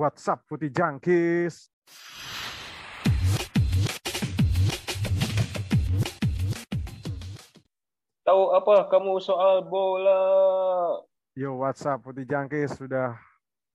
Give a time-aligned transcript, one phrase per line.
[0.00, 1.68] What's up, Putih Jangkis?
[8.24, 10.24] Tahu apa kamu soal bola?
[11.36, 12.80] Yo, what's up, Putih Jangkis?
[12.80, 13.12] Sudah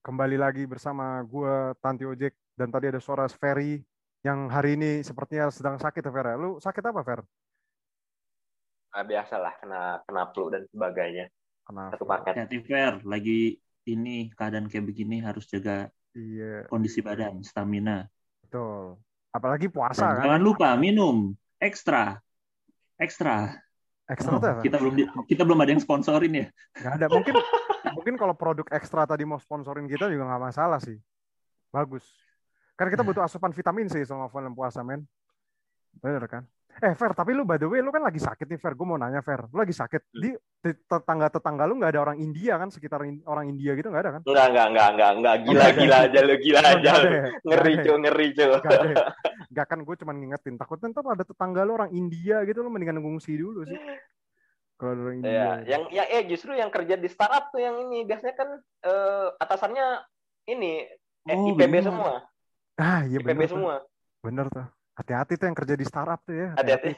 [0.02, 2.34] kembali lagi bersama gue, Tanti Ojek.
[2.58, 3.86] Dan tadi ada suara Ferry
[4.26, 6.42] yang hari ini sepertinya sedang sakit ya, Fer?
[6.42, 7.22] Lu sakit apa, Fer?
[8.98, 11.30] Ah, biasalah kena kena flu dan sebagainya.
[11.70, 11.94] Kenapa?
[11.94, 12.34] Satu paket.
[12.34, 18.08] Hati fair lagi ini keadaan kayak begini harus jaga Iya, kondisi badan, stamina.
[18.48, 18.96] betul.
[19.36, 20.26] Apalagi puasa Dan kan?
[20.32, 22.24] jangan lupa minum ekstra,
[22.96, 23.52] ekstra.
[24.08, 24.64] Ekstra Oh, tuh apa?
[24.64, 26.48] kita belum di- kita belum ada yang sponsorin ya.
[26.80, 27.08] Nggak ada.
[27.12, 27.36] Mungkin
[27.92, 30.96] mungkin kalau produk ekstra tadi mau sponsorin kita juga nggak masalah sih.
[31.74, 32.06] Bagus.
[32.80, 35.04] Karena kita butuh asupan vitamin sih selama bulan puasa, men.
[36.00, 36.44] Bener kan?
[36.76, 38.76] Eh, Fer, tapi lu by the way, lu kan lagi sakit nih, Fer.
[38.76, 39.48] Gue mau nanya, Fer.
[39.48, 40.12] Lu lagi sakit.
[40.12, 42.68] Di tetangga-tetangga lu nggak ada orang India kan?
[42.68, 44.22] Sekitar in- orang India gitu nggak ada kan?
[44.28, 45.36] Enggak, enggak, enggak, enggak, enggak.
[45.40, 45.80] Gila, Nggak ada.
[45.80, 47.08] gila aja lu, gila Nggak aja lu.
[47.08, 47.24] ya?
[47.48, 48.44] Ngeri, ada cuy, ngeri, cuy.
[48.44, 48.48] ya?
[48.60, 49.64] Nggak ada ya?
[49.72, 50.56] Kan, gue cuma ngingetin.
[50.60, 53.80] Takutnya ntar ada tetangga lu orang India gitu, lu mendingan ngungsi dulu sih.
[54.76, 55.32] Kalau orang India.
[55.32, 58.50] Ya, yang yang eh justru yang kerja di startup tuh yang ini biasanya kan
[58.84, 60.04] eh, atasannya
[60.52, 60.84] ini
[61.24, 61.88] eh, Oh, IPB benar.
[61.88, 62.12] semua,
[62.76, 63.76] Ah, iya IPB bener semua.
[64.20, 64.68] Bener tuh.
[64.96, 66.50] Hati-hati tuh yang kerja di startup tuh ya.
[66.56, 66.92] Hati-hati.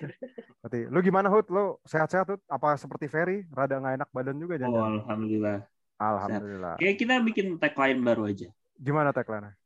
[0.62, 0.80] Hati.
[0.86, 1.50] Lu gimana Hud?
[1.50, 2.42] Lu sehat-sehat Hud?
[2.46, 3.46] Apa seperti Ferry?
[3.50, 5.02] Rada nggak enak badan juga Oh, jangan?
[5.02, 5.58] alhamdulillah.
[5.98, 6.76] Alhamdulillah.
[6.78, 8.48] Kayak kita bikin tagline baru aja.
[8.78, 9.58] Gimana tagline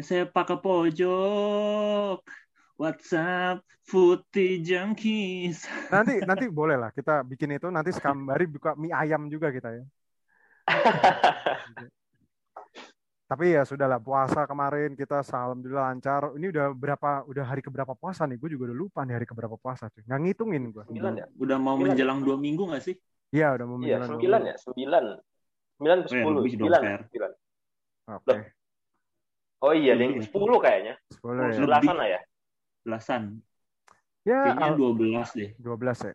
[0.00, 2.24] Saya pakai pojok.
[2.78, 5.66] WhatsApp Putih Junkies.
[5.92, 9.84] Nanti nanti boleh lah kita bikin itu nanti sekambari buka mie ayam juga kita ya.
[13.28, 16.32] Tapi ya sudahlah puasa kemarin kita alhamdulillah lancar.
[16.32, 18.40] Ini udah berapa udah hari keberapa puasa nih?
[18.40, 20.00] Gue juga udah lupa nih hari keberapa puasa tuh.
[20.08, 20.84] Nggak ngitungin gue.
[20.88, 21.26] Sembilan ya?
[21.36, 21.92] Udah mau Sembilan.
[21.92, 22.96] menjelang dua minggu nggak sih?
[23.28, 25.04] Iya udah mau Iya, menjelang dua sembilan ya, sembilan.
[25.76, 27.30] Sembilan ke Oh, ya, sepuluh, sembilan, sembilan.
[28.08, 28.36] Oke.
[29.58, 30.94] Oh iya, ding, sepuluh kayaknya.
[31.12, 31.52] Sepuluh ya.
[31.52, 32.20] Sebelasan lah ya.
[32.80, 33.22] Belasan.
[34.24, 35.50] Ya Kayaknya al- 12 deh.
[35.60, 36.14] 12 ya.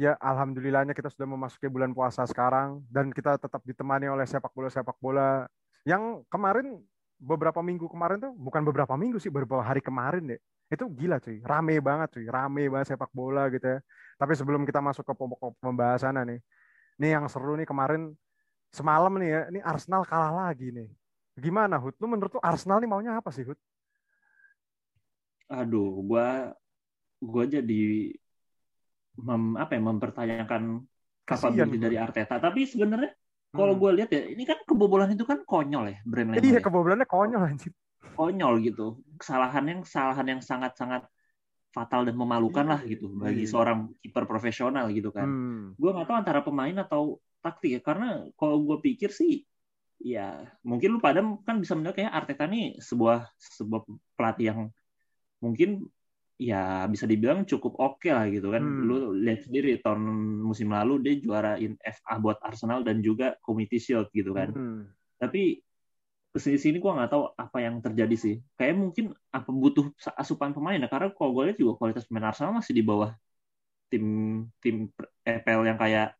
[0.00, 4.72] Ya, alhamdulillahnya kita sudah memasuki bulan puasa sekarang dan kita tetap ditemani oleh sepak bola
[4.72, 5.44] sepak bola
[5.84, 6.80] yang kemarin
[7.20, 10.40] beberapa minggu kemarin tuh bukan beberapa minggu sih beberapa hari kemarin deh.
[10.72, 13.78] Itu gila cuy, rame banget cuy, rame banget sepak bola gitu ya.
[14.16, 16.40] Tapi sebelum kita masuk ke pokok pembahasan nih,
[16.96, 18.16] nih yang seru nih kemarin
[18.72, 20.88] semalam nih ya, ini Arsenal kalah lagi nih.
[21.36, 21.92] Gimana Hud?
[22.00, 23.60] Lu menurut lu Arsenal nih maunya apa sih Hud?
[25.52, 26.56] Aduh, gua
[27.20, 28.16] gua jadi
[29.20, 30.62] mem, apa ya mempertanyakan
[31.76, 31.84] gua.
[31.86, 32.36] dari Arteta.
[32.40, 33.12] Tapi sebenarnya
[33.50, 33.80] kalau Hmm.
[33.82, 37.72] gue lihat ya, ini kan kebobolan itu kan konyol ya, brand Iya, kebobolannya konyol anjir.
[38.14, 39.00] konyol gitu.
[39.18, 41.08] Kesalahan yang kesalahan yang sangat-sangat
[41.70, 43.50] fatal dan memalukan lah gitu bagi Iya.
[43.54, 45.26] seorang kiper profesional gitu kan.
[45.26, 45.64] Hmm.
[45.78, 49.46] Gue nggak tahu antara pemain atau taktik ya, karena kalau gue pikir sih
[50.00, 53.84] ya mungkin lu pada kan bisa menilai kayak Arteta nih sebuah sebuah
[54.16, 54.60] pelatih yang
[55.44, 55.84] mungkin
[56.40, 58.64] ya bisa dibilang cukup oke lah gitu kan.
[58.64, 58.88] Hmm.
[58.88, 60.00] Lu lihat sendiri tahun
[60.40, 64.48] musim lalu dia juarain FA buat Arsenal dan juga Community Shield gitu kan.
[64.56, 64.88] Hmm.
[65.20, 65.60] Tapi
[66.30, 68.34] ke sini sini gue nggak tahu apa yang terjadi sih.
[68.56, 72.56] Kayak mungkin apa butuh asupan pemain ya karena kalau gue lihat juga kualitas pemain Arsenal
[72.56, 73.12] masih di bawah
[73.92, 74.06] tim
[74.64, 74.88] tim
[75.20, 76.16] EPL yang kayak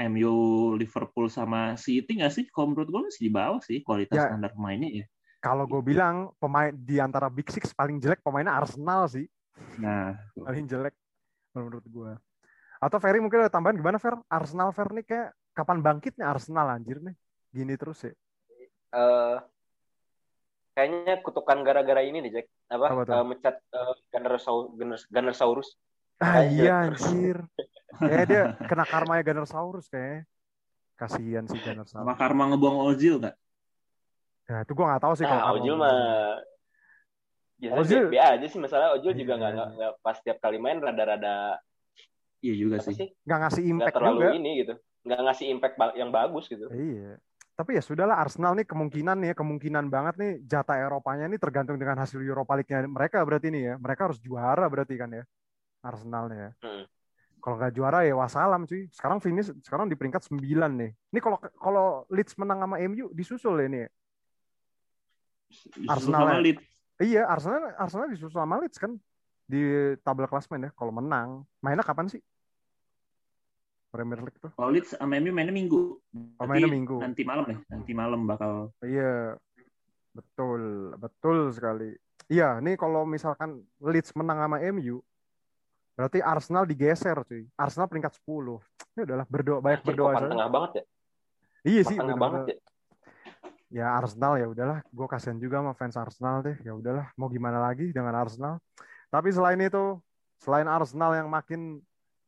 [0.00, 0.34] MU,
[0.80, 2.44] Liverpool sama City nggak sih?
[2.50, 4.32] Kalau menurut gue masih di bawah sih kualitas Ya.
[4.32, 5.06] standar pemainnya ya.
[5.44, 9.28] Kalau gue bilang pemain di antara Big Six paling jelek pemainnya Arsenal sih,
[9.78, 10.94] Nah, paling jelek
[11.52, 12.12] menurut gue.
[12.80, 14.16] Atau Ferry mungkin ada tambahan gimana Fer?
[14.26, 17.16] Arsenal Fer nih kayak kapan bangkitnya Arsenal anjir nih?
[17.50, 18.12] Gini terus ya.
[18.90, 19.36] Eh,
[20.72, 22.46] kayaknya kutukan gara-gara ini nih, Jack.
[22.72, 22.86] Apa?
[22.88, 23.12] Apa tuh?
[23.14, 25.68] Eh, mecat eh, Gunnersaurus, Gunner- Gunnersaurus.
[26.20, 27.38] Ah iya jelek anjir.
[27.96, 30.24] Kayak dia kena karmanya Gunnersaurus kayaknya.
[30.96, 32.16] Kasihan sih sama Gunnersaurus.
[32.16, 33.36] Karma ngebuang Ozil nggak?
[34.50, 35.94] Ya itu gue gak tahu sih kalau Nah, karma- Ojil mah
[37.60, 38.18] biasa Ozil- Ozil...
[38.18, 39.38] aja sih masalah Ojil juga Iya.
[39.38, 41.60] nggak nggak nggak pas tiap kali main rada-rada
[42.40, 42.96] Iya juga sih.
[42.96, 44.30] sih nggak ngasih impact terlalu juga.
[44.34, 47.20] ini gitu nggak ngasih impact yang bagus gitu Iya.
[47.50, 52.00] Tapi ya sudahlah Arsenal nih kemungkinan nih kemungkinan banget nih jatah Eropanya ini tergantung dengan
[52.00, 53.74] hasil Europa League-nya mereka berarti nih ya.
[53.76, 55.28] Mereka harus juara berarti kan ya.
[55.84, 56.50] Arsenalnya ya.
[56.64, 56.88] Hmm.
[57.36, 58.88] Kalau nggak juara ya wassalam cuy.
[58.88, 60.40] Sekarang finish sekarang di peringkat 9
[60.72, 60.96] nih.
[61.12, 63.78] Ini kalau kalau Leeds menang sama MU disusul ya ini.
[63.84, 63.88] ya.
[65.84, 66.40] Arsenal Sama ya?
[66.40, 66.64] Leeds.
[67.00, 68.92] Iya, Arsenal Arsenal disusul sama Leeds kan
[69.48, 69.60] di
[70.04, 70.70] tabel klasmen ya.
[70.76, 72.20] Kalau menang, mainnya kapan sih?
[73.90, 74.52] Premier League tuh.
[74.52, 75.96] Kalau Leeds sama MU mainnya minggu.
[76.38, 76.96] Oh, mainnya Nanti- minggu.
[77.00, 77.58] Nanti malam ya.
[77.66, 79.34] Nanti malam bakal Iya,
[80.12, 81.96] betul, betul sekali.
[82.30, 85.02] Iya, nih kalau misalkan Leeds menang sama MU,
[85.96, 87.48] berarti Arsenal digeser cuy.
[87.56, 88.62] Arsenal peringkat 10.
[88.94, 90.84] Ini udahlah berdoa, banyak berdoa papan tengah banget ya
[91.62, 92.22] Iya sih, tengah bener-bener.
[92.22, 92.56] banget ya
[93.70, 96.58] ya Arsenal ya udahlah, gue kasihan juga sama fans Arsenal deh.
[96.66, 98.58] Ya udahlah, mau gimana lagi dengan Arsenal.
[99.08, 99.96] Tapi selain itu,
[100.42, 101.78] selain Arsenal yang makin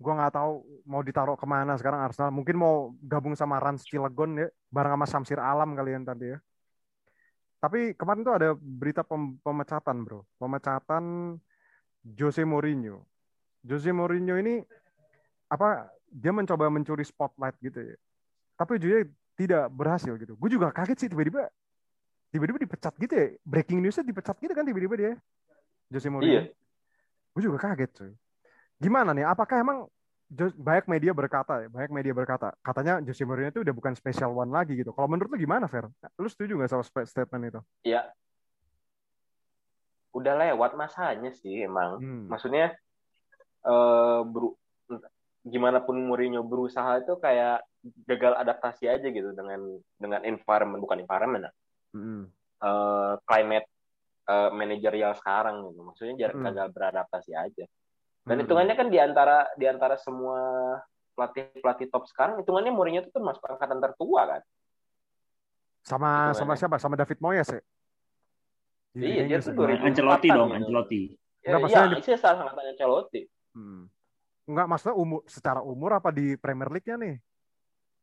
[0.02, 2.30] gue nggak tahu mau ditaruh ke mana sekarang Arsenal.
[2.30, 6.38] Mungkin mau gabung sama Rans Cilegon ya, bareng sama Samsir Alam kalian tadi ya.
[7.62, 11.38] Tapi kemarin tuh ada berita pem pemecatan bro, pemecatan
[12.02, 13.06] Jose Mourinho.
[13.62, 14.58] Jose Mourinho ini
[15.46, 15.86] apa?
[16.12, 17.96] Dia mencoba mencuri spotlight gitu ya.
[18.58, 19.06] Tapi juga
[19.42, 20.38] tidak berhasil gitu.
[20.38, 21.50] Gue juga kaget sih tiba-tiba
[22.32, 23.26] tiba-tiba dipecat gitu ya.
[23.42, 25.12] Breaking newsnya dipecat gitu kan tiba-tiba dia.
[25.92, 26.32] Jose Mourinho.
[26.32, 26.42] Iya.
[27.36, 28.12] Gue juga kaget cuy.
[28.80, 29.28] Gimana nih?
[29.28, 29.78] Apakah emang
[30.56, 34.48] banyak media berkata ya, banyak media berkata, katanya Jose Mourinho itu udah bukan special one
[34.48, 34.96] lagi gitu.
[34.96, 35.84] Kalau menurut lu gimana, Fer?
[36.16, 37.60] Lu setuju nggak sama statement itu?
[37.84, 38.08] Iya.
[40.16, 42.00] Udah lewat masanya sih emang.
[42.00, 42.24] Hmm.
[42.32, 42.72] Maksudnya
[43.62, 44.52] eh uh,
[45.44, 49.60] gimana pun Mourinho berusaha itu kayak gagal adaptasi aja gitu dengan
[49.98, 51.50] dengan environment bukan environment
[51.90, 52.22] mm.
[52.62, 53.66] uh, climate
[54.30, 56.46] uh, manajerial sekarang gitu maksudnya jarang mm.
[56.50, 57.64] gagal beradaptasi aja
[58.22, 58.42] dan mm.
[58.46, 60.38] hitungannya kan di antara di antara semua
[61.12, 64.42] pelatih pelatih top sekarang hitungannya Mourinho itu kan masuk angkatan tertua kan
[65.82, 67.62] sama sama siapa sama David Moyes ya
[68.94, 70.58] iya dia tuh Ancelotti dong gitu.
[70.62, 71.02] Ancelotti
[71.42, 73.22] ya, iya itu salah angkatan Ancelotti
[73.58, 73.82] hmm.
[74.42, 77.14] Enggak, maksudnya umur secara umur apa di Premier League-nya nih?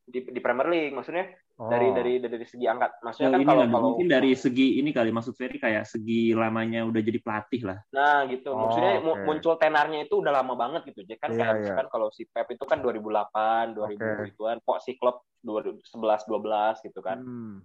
[0.09, 1.29] Di, di Premier League maksudnya
[1.61, 1.69] oh.
[1.69, 5.13] dari dari dari segi angkat maksudnya oh, kan kalau, kalau mungkin dari segi ini kali
[5.13, 9.23] maksud Ferry kayak segi lamanya udah jadi pelatih lah nah gitu oh, maksudnya okay.
[9.23, 11.77] muncul tenarnya itu udah lama banget gitu jadi kan yeah, kayak yeah.
[11.77, 14.13] kan kalau si Pep itu kan 2008 2000 okay.
[14.33, 17.57] gituan kok si klub 2011 12 gitu kan hmm.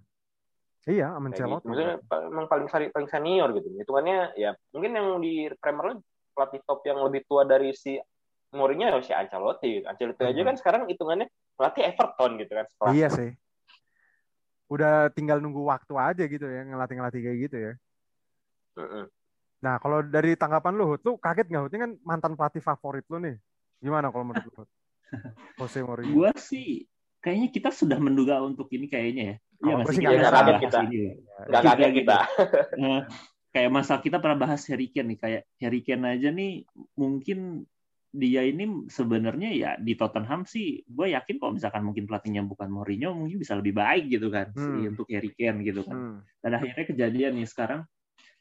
[0.85, 1.65] Iya, Ancelotti.
[1.65, 1.69] Gitu.
[1.73, 1.97] Maksudnya
[2.29, 3.73] memang paling paling senior gitu.
[3.73, 6.05] Hitungannya ya mungkin yang di Premier League
[6.37, 7.97] pelatih top yang lebih tua dari si
[8.55, 9.83] Mourinho ya si Ancelotti.
[9.85, 10.31] Ancelotti hmm.
[10.31, 11.29] aja kan sekarang hitungannya
[11.59, 13.31] pelatih Everton gitu kan setelah iya sih.
[14.71, 17.73] Udah tinggal nunggu waktu aja gitu ya ngelatih ngelatih kayak gitu ya.
[18.75, 19.07] Uh-uh.
[19.63, 23.37] nah kalau dari tanggapan lu tuh kaget nggak ini kan mantan pelatih favorit lu nih.
[23.79, 24.65] Gimana kalau menurut lu
[25.59, 26.15] Jose Mourinho.
[26.15, 26.87] Gua sih
[27.25, 29.37] kayaknya kita sudah menduga untuk ini kayaknya ya.
[29.65, 30.03] Iya, oh, sih?
[30.05, 30.79] nggak kaget kita.
[31.49, 32.19] Nggak kaget kita.
[32.77, 32.99] Nah,
[33.55, 36.67] kayak masa kita pernah bahas Harry Kane nih, kayak Harry Kane aja nih
[36.99, 37.63] mungkin
[38.15, 43.11] dia ini sebenarnya ya di Tottenham sih gue yakin kalau misalkan mungkin pelatihnya bukan Mourinho
[43.11, 44.63] mungkin bisa lebih baik gitu kan hmm.
[44.63, 46.17] si untuk Harry Kane gitu kan hmm.
[46.39, 47.83] dan akhirnya kejadian nih sekarang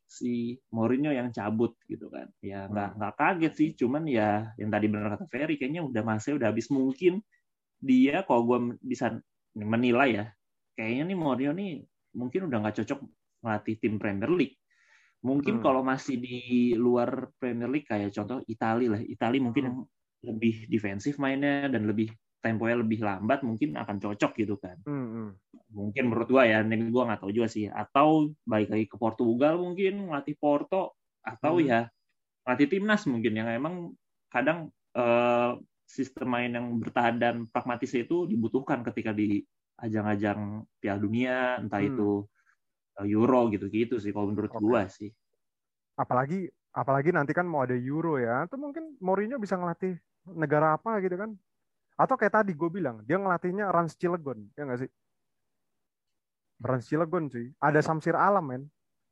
[0.06, 2.98] si Mourinho yang cabut gitu kan ya nggak hmm.
[3.02, 6.70] nggak kaget sih cuman ya yang tadi benar kata Ferry kayaknya udah masih udah habis
[6.70, 7.26] mungkin
[7.82, 9.18] dia kalau gue bisa
[9.58, 10.26] menilai ya
[10.78, 11.82] kayaknya nih Mourinho nih
[12.14, 13.00] mungkin udah nggak cocok
[13.42, 14.62] melatih tim Premier League
[15.24, 15.64] Mungkin hmm.
[15.64, 19.02] kalau masih di luar Premier League kayak contoh Italia lah.
[19.02, 19.78] Italia mungkin yang
[20.24, 22.12] lebih defensif mainnya dan lebih
[22.44, 24.76] temponya lebih lambat mungkin akan cocok gitu kan.
[24.84, 25.08] Hmm.
[25.08, 25.30] hmm.
[25.74, 27.72] Mungkin menurut gua ya, ini gua nggak tahu juga sih.
[27.72, 31.66] Atau baik lagi ke Portugal mungkin ngelatih Porto atau hmm.
[31.72, 31.82] ya
[32.44, 33.96] ngelatih timnas mungkin yang emang
[34.28, 34.68] kadang
[35.00, 35.56] uh,
[35.88, 39.40] sistem main yang bertahan dan pragmatis itu dibutuhkan ketika di
[39.80, 41.90] ajang-ajang Piala Dunia, entah hmm.
[41.96, 42.10] itu
[43.02, 44.62] Euro gitu-gitu sih kalau menurut okay.
[44.62, 45.10] gua sih.
[45.98, 49.98] Apalagi apalagi nanti kan mau ada Euro ya, itu mungkin Mourinho bisa ngelatih
[50.30, 51.34] negara apa gitu kan?
[51.94, 54.90] Atau kayak tadi gue bilang, dia ngelatihnya Rans Cilegon, ya nggak sih?
[56.58, 57.54] Rans Cilegon sih.
[57.62, 58.64] Ada Samsir Alam, men.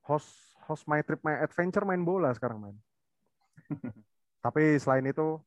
[0.01, 2.75] Host host My Trip My Adventure main bola sekarang, men.
[4.46, 5.38] Tapi selain itu,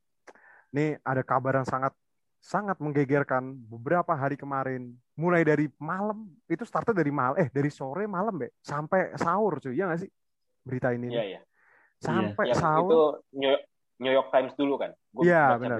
[0.71, 1.91] nih ada kabar yang sangat
[2.39, 8.03] sangat menggegerkan beberapa hari kemarin mulai dari malam itu startnya dari mal eh dari sore
[8.03, 9.75] malam be sampai sahur cuy.
[9.75, 10.11] Ya nggak sih?
[10.65, 11.11] Berita ini.
[11.11, 11.41] Iya, iya.
[11.95, 12.55] sampai iya.
[12.59, 13.01] sahur itu
[14.03, 14.91] New York Times dulu kan?
[15.23, 15.79] Iya benar.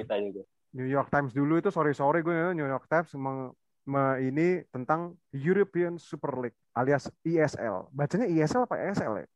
[0.76, 3.52] New York Times dulu itu sore sore gue New York Times meng,
[3.88, 9.28] me, ini tentang European Super League alias ESL bacanya ESL apa ESL ya?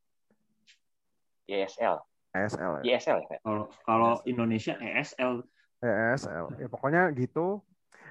[1.47, 1.95] ESL
[2.35, 2.83] ESL ya?
[2.95, 3.37] ESL ya?
[3.39, 5.43] Kalau kalau Indonesia ESL
[5.79, 6.59] ESL.
[6.59, 7.63] Ya pokoknya gitu.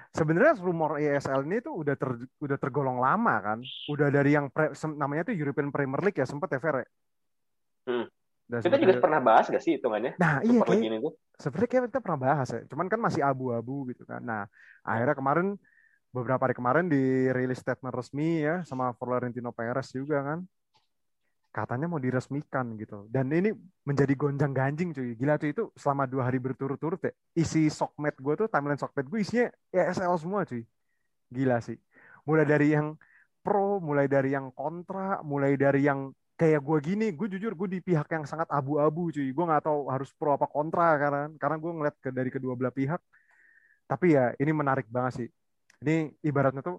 [0.09, 2.09] Sebenarnya rumor ESL ini tuh udah ter,
[2.41, 3.59] udah tergolong lama kan.
[3.89, 6.81] Udah dari yang pre, namanya tuh European Premier League ya sempat ya Fer.
[6.81, 6.87] Ya?
[7.89, 8.05] Hmm.
[8.49, 10.17] kita juga pernah bahas gak sih hitungannya?
[10.17, 12.61] Nah iya kayak, sebenarnya kayak kita pernah bahas ya.
[12.65, 14.25] Cuman kan masih abu-abu gitu kan.
[14.25, 14.49] Nah
[14.81, 15.47] akhirnya kemarin
[16.09, 20.39] beberapa hari kemarin dirilis statement resmi ya sama Florentino Perez juga kan
[21.49, 23.09] katanya mau diresmikan gitu.
[23.09, 23.49] Dan ini
[23.85, 25.17] menjadi gonjang ganjing cuy.
[25.17, 27.11] Gila cuy itu selama dua hari berturut-turut ya.
[27.33, 30.63] Isi sokmed gue tuh, timeline sokmed gue isinya ESL semua cuy.
[31.33, 31.77] Gila sih.
[32.25, 32.87] Mulai dari yang
[33.41, 37.79] pro, mulai dari yang kontra, mulai dari yang kayak gue gini, gue jujur gue di
[37.83, 39.29] pihak yang sangat abu-abu cuy.
[39.33, 43.01] Gue nggak tahu harus pro apa kontra karena karena gue ngeliat dari kedua belah pihak.
[43.89, 45.29] Tapi ya ini menarik banget sih.
[45.81, 46.77] Ini ibaratnya tuh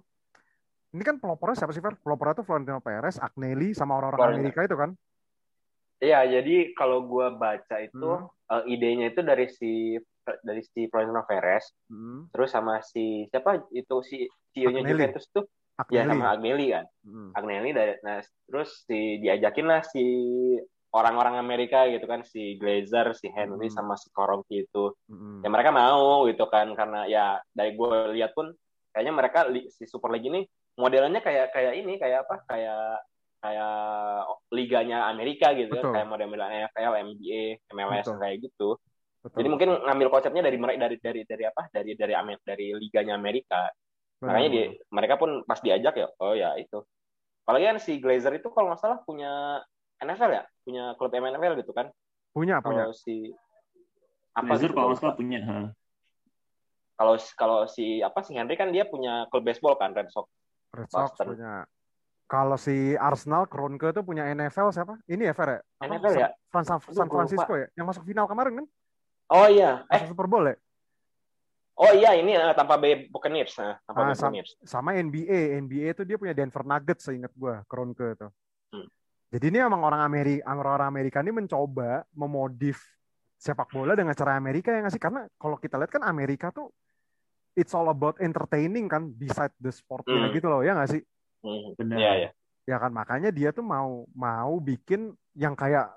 [0.90, 1.94] ini kan pelopornya siapa sih Fer?
[2.02, 4.90] Pelopornya tuh Florentino Perez, Agnelli sama orang-orang Amerika itu kan?
[6.00, 8.50] Iya, jadi kalau gue baca itu hmm.
[8.50, 10.00] uh, idenya itu dari si
[10.42, 12.32] dari si Florentino Perez, hmm.
[12.34, 15.44] terus sama si siapa itu si CEO-nya Juventus tuh
[15.78, 15.96] Agnelli.
[16.00, 16.86] ya sama Agnelli kan.
[17.06, 17.30] Hmm.
[17.36, 18.18] Agnelli dari nah
[18.48, 20.04] terus si diajakin lah si
[20.90, 23.76] orang-orang Amerika gitu kan si Glazer, si Henry hmm.
[23.76, 24.96] sama si Koronki itu.
[25.06, 25.44] Hmm.
[25.44, 28.50] Ya mereka mau gitu kan karena ya dari gue lihat pun
[28.90, 30.42] kayaknya mereka si Super League ini
[30.78, 32.36] modelnya kayak kayak ini kayak apa?
[32.46, 33.02] Kayak
[33.40, 33.74] kayak
[34.52, 35.94] liganya Amerika gitu kan, Betul.
[35.96, 38.18] kayak model-model NFL, NBA, MLS Betul.
[38.20, 38.68] kayak gitu.
[39.20, 39.36] Betul.
[39.36, 41.62] Jadi mungkin ngambil konsepnya dari mereka dari dari dari apa?
[41.72, 43.62] Dari dari Amerika, dari liganya Amerika.
[43.68, 44.26] Betul.
[44.28, 44.60] Makanya di,
[44.92, 46.84] mereka pun pas diajak ya, oh ya itu.
[47.44, 49.60] Apalagi kan si Glazer itu kalau nggak salah punya
[50.00, 51.88] NFL ya, punya klub NFL gitu kan?
[52.36, 52.96] Punya, kalau punya.
[52.96, 53.32] si
[54.36, 55.40] apa Glazer gitu, kalau nggak salah punya.
[57.00, 60.28] Kalau kalau si apa si Henry kan dia punya klub baseball kan Red Sox.
[60.70, 61.26] Red Sox Boston.
[61.34, 61.66] punya
[62.30, 64.94] kalau si Arsenal Kronke tuh punya NFL siapa?
[65.10, 65.60] Ini ya Fer ya?
[65.82, 66.28] NFL ya?
[66.54, 67.66] San, San, San Francisco ya?
[67.74, 68.66] Yang masuk final kemarin kan?
[69.34, 69.82] Oh iya.
[69.90, 70.06] Eh.
[70.06, 70.54] Super Bowl ya?
[71.80, 73.58] Oh iya ini uh, tanpa Bay Buccaneers.
[73.58, 74.54] Uh, tanpa nah, Buccaneers.
[74.62, 75.58] Sama, sama NBA.
[75.58, 78.28] NBA itu dia punya Denver Nuggets seingat gue Kronke itu.
[78.70, 78.86] Hmm.
[79.34, 82.78] Jadi ini emang orang Amerika, orang Amerika ini mencoba memodif
[83.40, 85.02] sepak bola dengan cara Amerika ya nggak sih?
[85.02, 86.70] Karena kalau kita lihat kan Amerika tuh
[87.60, 90.34] it's all about entertaining kan beside the sportnya hmm.
[90.34, 91.02] gitu loh ya nggak sih?
[91.44, 91.96] Hmm, benar.
[92.00, 92.30] Iya, ya.
[92.64, 95.92] Ya kan makanya dia tuh mau mau bikin yang kayak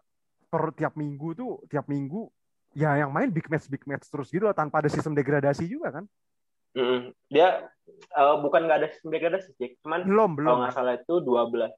[0.52, 2.28] per tiap minggu tuh tiap minggu
[2.76, 6.02] ya yang main big match big match terus gitu loh tanpa ada sistem degradasi juga
[6.02, 6.06] kan.
[6.74, 7.70] Mm, dia
[8.18, 10.50] uh, bukan nggak ada sistem degradasi sih, cuman belum belum.
[10.50, 11.72] Kalau nggak salah itu dua belas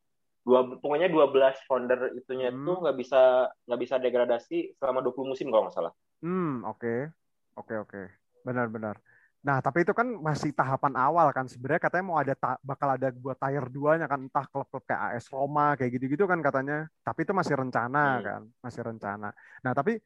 [0.45, 2.63] dua pokoknya dua belas founder itunya hmm.
[2.63, 3.21] itu nggak bisa
[3.65, 5.93] nggak bisa degradasi selama 20 musim kalau nggak salah.
[6.23, 6.79] Hmm, oke.
[6.79, 6.99] Okay.
[7.55, 7.91] Oke, okay, oke.
[7.91, 8.05] Okay.
[8.45, 8.95] Benar benar.
[9.45, 11.45] Nah, tapi itu kan masih tahapan awal kan.
[11.45, 12.33] Sebenarnya katanya mau ada
[12.65, 16.89] bakal ada buat tier 2-nya kan entah klub-klub kayak AS Roma kayak gitu-gitu kan katanya.
[17.05, 18.23] Tapi itu masih rencana hmm.
[18.25, 19.29] kan, masih rencana.
[19.61, 20.01] Nah, tapi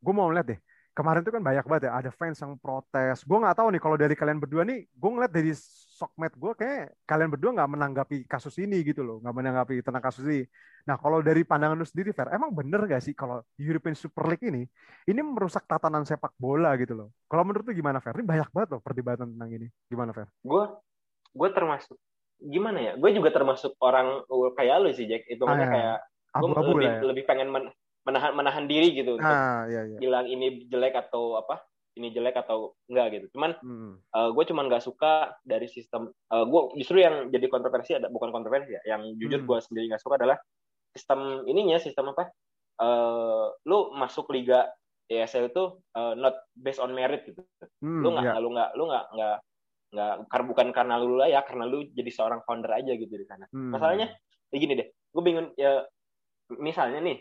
[0.00, 3.22] gue mau lihat deh kemarin tuh kan banyak banget ya ada fans yang protes.
[3.22, 5.52] Gue nggak tahu nih kalau dari kalian berdua nih gue ngeliat dari
[6.00, 10.24] sokmed gue kayak kalian berdua nggak menanggapi kasus ini gitu loh nggak menanggapi tentang kasus
[10.26, 10.42] ini.
[10.88, 14.44] Nah kalau dari pandangan lu sendiri Fer emang bener gak sih kalau European Super League
[14.48, 14.64] ini
[15.06, 17.08] ini merusak tatanan sepak bola gitu loh?
[17.28, 18.16] Kalau menurut lu gimana Fer?
[18.16, 19.68] Ini banyak banget loh perdebatan tentang ini.
[19.92, 20.28] Gimana Fer?
[20.40, 20.64] Gue
[21.30, 21.96] gue termasuk
[22.40, 22.92] gimana ya?
[22.96, 24.24] Gue juga termasuk orang
[24.56, 25.28] kayak lu sih Jack.
[25.28, 25.68] Itu ah, ya.
[25.68, 25.98] kayak
[26.30, 27.00] gue lebih, ya.
[27.04, 27.64] lebih pengen men
[28.04, 29.98] menahan menahan diri gitu untuk ah, iya, iya.
[30.00, 31.60] bilang ini jelek atau apa
[32.00, 33.92] ini jelek atau enggak gitu cuman hmm.
[34.14, 37.98] uh, eh, gue cuman nggak suka dari sistem uh, eh, gue justru yang jadi kontroversi
[37.98, 39.48] ada bukan kontroversi ya yang jujur hmm.
[39.48, 40.38] gue sendiri nggak suka adalah
[40.96, 42.32] sistem ininya sistem apa
[42.80, 44.70] uh, lu masuk liga
[45.10, 45.64] ESL itu
[45.98, 47.42] uh, not based on merit gitu
[47.82, 48.38] hmm, lu nggak yeah.
[48.40, 49.36] lu nggak lu nggak nggak
[49.90, 53.26] nggak karena bukan karena lu lah ya karena lu jadi seorang founder aja gitu di
[53.26, 53.74] sana hmm.
[53.74, 54.14] masalahnya
[54.54, 55.82] ya gini deh gue bingung ya
[56.58, 57.18] misalnya nih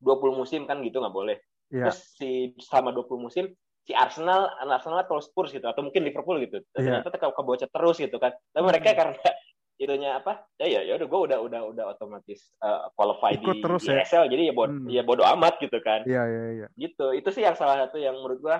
[0.00, 1.36] 20 musim kan gitu nggak boleh.
[1.72, 1.90] Yeah.
[1.90, 2.30] Terus si
[2.62, 3.44] selama 20 musim
[3.86, 6.58] si Arsenal, Arsenal atau Spurs gitu atau mungkin Liverpool gitu.
[6.74, 7.00] Yeah.
[7.06, 8.34] Ternyata ke terus gitu kan.
[8.50, 8.66] Tapi hmm.
[8.66, 9.14] mereka karena
[9.82, 10.42] itunya apa?
[10.58, 13.94] Ya ya ya udah gue udah udah udah otomatis uh, qualify Ikut di, terus di
[13.94, 14.02] ya?
[14.02, 14.88] ESL jadi ya bod hmm.
[14.90, 16.02] ya bodo amat gitu kan.
[16.02, 16.60] Iya yeah, iya yeah, iya.
[16.66, 16.70] Yeah.
[16.74, 17.06] Gitu.
[17.22, 18.56] Itu sih yang salah satu yang menurut gue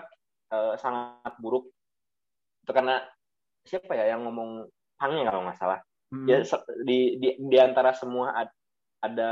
[0.55, 1.67] uh, sangat buruk.
[2.63, 3.03] Itu karena
[3.67, 5.79] siapa ya yang ngomong Pangnya kalau nggak salah.
[6.09, 6.25] Hmm.
[6.25, 6.41] Ya
[6.87, 8.33] di, di di antara semua
[9.01, 9.31] ada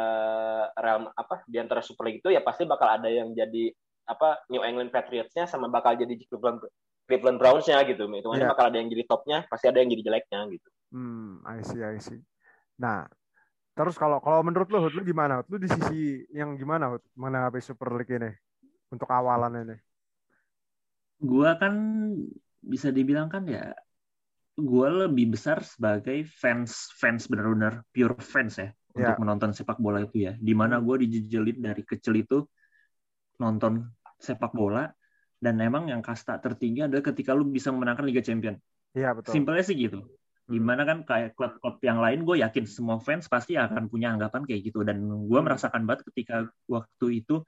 [0.77, 3.73] Real apa di antara Super League itu ya pasti bakal ada yang jadi
[4.05, 6.61] apa New England Patriots-nya sama bakal jadi Cleveland
[7.05, 8.05] Cleveland Browns-nya gitu.
[8.09, 8.49] Itu yeah.
[8.49, 10.69] bakal ada yang jadi topnya, pasti ada yang jadi jeleknya gitu.
[10.93, 12.21] Hmm, I see, I see.
[12.81, 13.05] Nah,
[13.77, 15.45] terus kalau kalau menurut lu, lu gimana?
[15.49, 18.33] Lu di sisi yang gimana mana menanggapi Super League ini
[18.93, 19.77] untuk awalan ini?
[21.25, 21.75] Gua kan
[22.65, 23.77] bisa dibilang kan ya
[24.55, 29.13] gue lebih besar sebagai fans fans benar-benar pure fans ya yeah.
[29.13, 30.33] untuk menonton sepak bola itu ya.
[30.39, 32.39] Di mana gue dijejelin dari kecil itu
[33.43, 34.87] nonton sepak bola
[35.43, 38.57] dan emang yang kasta tertinggi adalah ketika lu bisa memenangkan Liga Champion.
[38.95, 39.35] Iya yeah, betul.
[39.35, 40.07] Simpelnya sih gitu.
[40.45, 44.45] Di mana kan kayak klub-klub yang lain gue yakin semua fans pasti akan punya anggapan
[44.45, 47.43] kayak gitu dan gue merasakan banget ketika waktu itu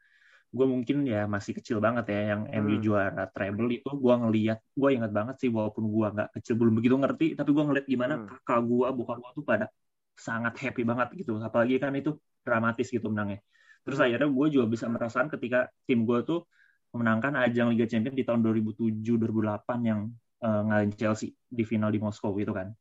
[0.56, 2.56] gue mungkin ya masih kecil banget ya yang hmm.
[2.64, 6.74] MU juara treble itu gue ngeliat gue ingat banget sih walaupun gue nggak kecil belum
[6.80, 8.26] begitu ngerti tapi gue ngeliat gimana hmm.
[8.40, 9.66] kakak gue bukan gue tuh pada
[10.16, 11.38] sangat happy banget gitu.
[11.38, 13.44] Apalagi kan itu dramatis gitu menangnya.
[13.86, 16.48] Terus akhirnya gue juga bisa merasakan ketika tim gue tuh
[16.90, 20.10] memenangkan ajang Liga Champions di tahun 2007 2008 yang
[20.42, 22.72] uh, ngalahin Chelsea di final di Moskow itu kan.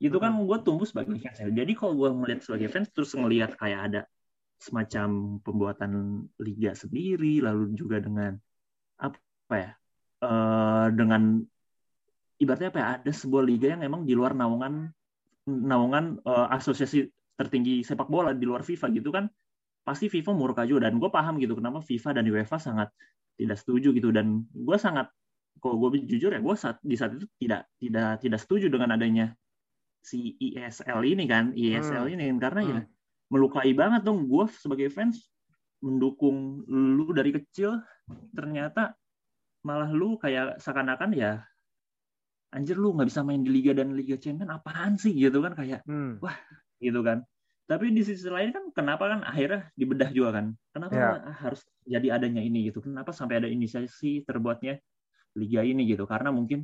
[0.00, 1.42] Itu kan gue tumbuh sebagai fans.
[1.42, 4.00] Jadi kalau gue ngeliat sebagai fans terus ngelihat kayak ada
[4.56, 5.92] semacam pembuatan
[6.40, 8.32] liga sendiri lalu juga dengan
[8.96, 9.70] apa ya
[10.24, 11.44] uh, dengan
[12.40, 14.88] ibaratnya apa ya ada sebuah liga yang emang di luar naungan
[15.46, 17.06] naungan uh, asosiasi
[17.38, 19.30] tertinggi sepak bola di luar FIFA gitu kan
[19.86, 22.90] pasti FIFA murka juga dan gue paham gitu kenapa FIFA dan UEFA sangat
[23.38, 25.06] tidak setuju gitu dan gue sangat
[25.62, 29.32] kalau gue jujur ya gue saat di saat itu tidak tidak tidak setuju dengan adanya
[30.02, 32.14] si ISL ini kan ISL hmm.
[32.18, 32.80] ini karena ya hmm.
[32.82, 32.84] ya
[33.26, 35.30] melukai banget dong gue sebagai fans
[35.82, 37.78] mendukung lu dari kecil
[38.34, 38.94] ternyata
[39.66, 41.42] malah lu kayak seakan-akan ya
[42.54, 45.82] anjir lu nggak bisa main di liga dan liga champion apaan sih gitu kan kayak
[45.86, 46.22] hmm.
[46.22, 46.36] wah
[46.78, 47.26] gitu kan
[47.66, 51.34] tapi di sisi lain kan kenapa kan akhirnya dibedah juga kan kenapa yeah.
[51.42, 54.78] harus jadi adanya ini gitu kenapa sampai ada inisiasi terbuatnya
[55.34, 56.62] liga ini gitu karena mungkin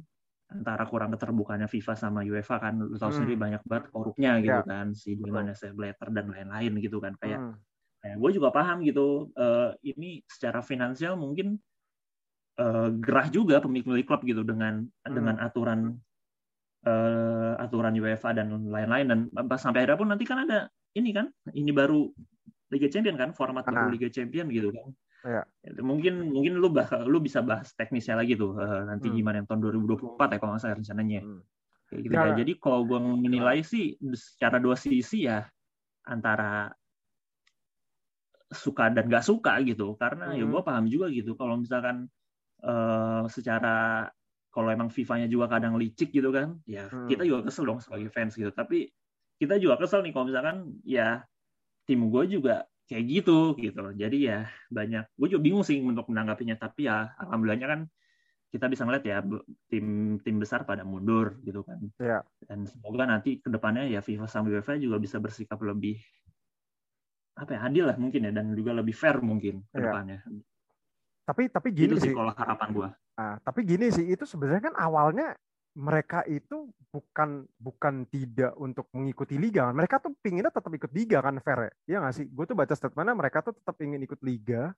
[0.53, 3.19] antara kurang keterbukanya FIFA sama UEFA kan lu tahu hmm.
[3.19, 4.69] sendiri banyak banget korupnya gitu yeah.
[4.69, 7.55] kan si Di mana Blatter dan lain-lain gitu kan kayak hmm.
[8.05, 11.59] kayak gue juga paham gitu uh, ini secara finansial mungkin
[12.61, 15.13] uh, gerah juga pemilik-pemilik klub gitu dengan hmm.
[15.13, 15.97] dengan aturan
[16.85, 19.19] uh, aturan UEFA dan lain-lain dan
[19.57, 20.69] sampai akhirnya pun nanti kan ada
[20.99, 22.11] ini kan ini baru
[22.73, 24.89] Liga Champion kan format baru Liga Champion gitu kan
[25.25, 25.43] ya.
[25.81, 29.17] mungkin mungkin lu bah lu bisa bahas teknisnya lagi tuh uh, nanti hmm.
[29.17, 31.41] gimana yang tahun 2024 ya kalau nggak salah rencananya hmm.
[31.89, 32.35] kayak gitu ya.
[32.37, 35.47] jadi kalau gue menilai sih secara dua sisi ya
[36.09, 36.73] antara
[38.53, 40.51] suka dan gak suka gitu karena ya hmm.
[40.51, 42.05] ya gue paham juga gitu kalau misalkan
[42.66, 44.07] uh, secara
[44.52, 47.09] kalau emang FIFA-nya juga kadang licik gitu kan ya hmm.
[47.09, 48.92] kita juga kesel dong sebagai fans gitu tapi
[49.40, 51.25] kita juga kesel nih kalau misalkan ya
[51.88, 54.38] tim gue juga kayak gitu gitu jadi ya
[54.69, 57.81] banyak gue juga bingung sih untuk menanggapinya tapi ya alhamdulillahnya kan
[58.52, 59.25] kita bisa ngeliat ya
[59.73, 62.21] tim tim besar pada mundur gitu kan ya.
[62.45, 65.97] dan semoga nanti ke depannya ya FIFA sama UEFA juga bisa bersikap lebih
[67.33, 70.52] apa ya adil lah mungkin ya dan juga lebih fair mungkin ke depannya ya.
[71.33, 74.75] Tapi tapi gini itu sih kalau harapan gue ah, tapi gini sih itu sebenarnya kan
[74.77, 75.33] awalnya
[75.73, 79.75] mereka itu bukan bukan tidak untuk mengikuti liga kan.
[79.77, 81.73] Mereka tuh pinginnya tetap ikut liga kan fair ya.
[81.89, 82.27] Iya nggak sih?
[82.29, 84.77] Gue tuh baca statementnya mereka tuh tetap ingin ikut liga.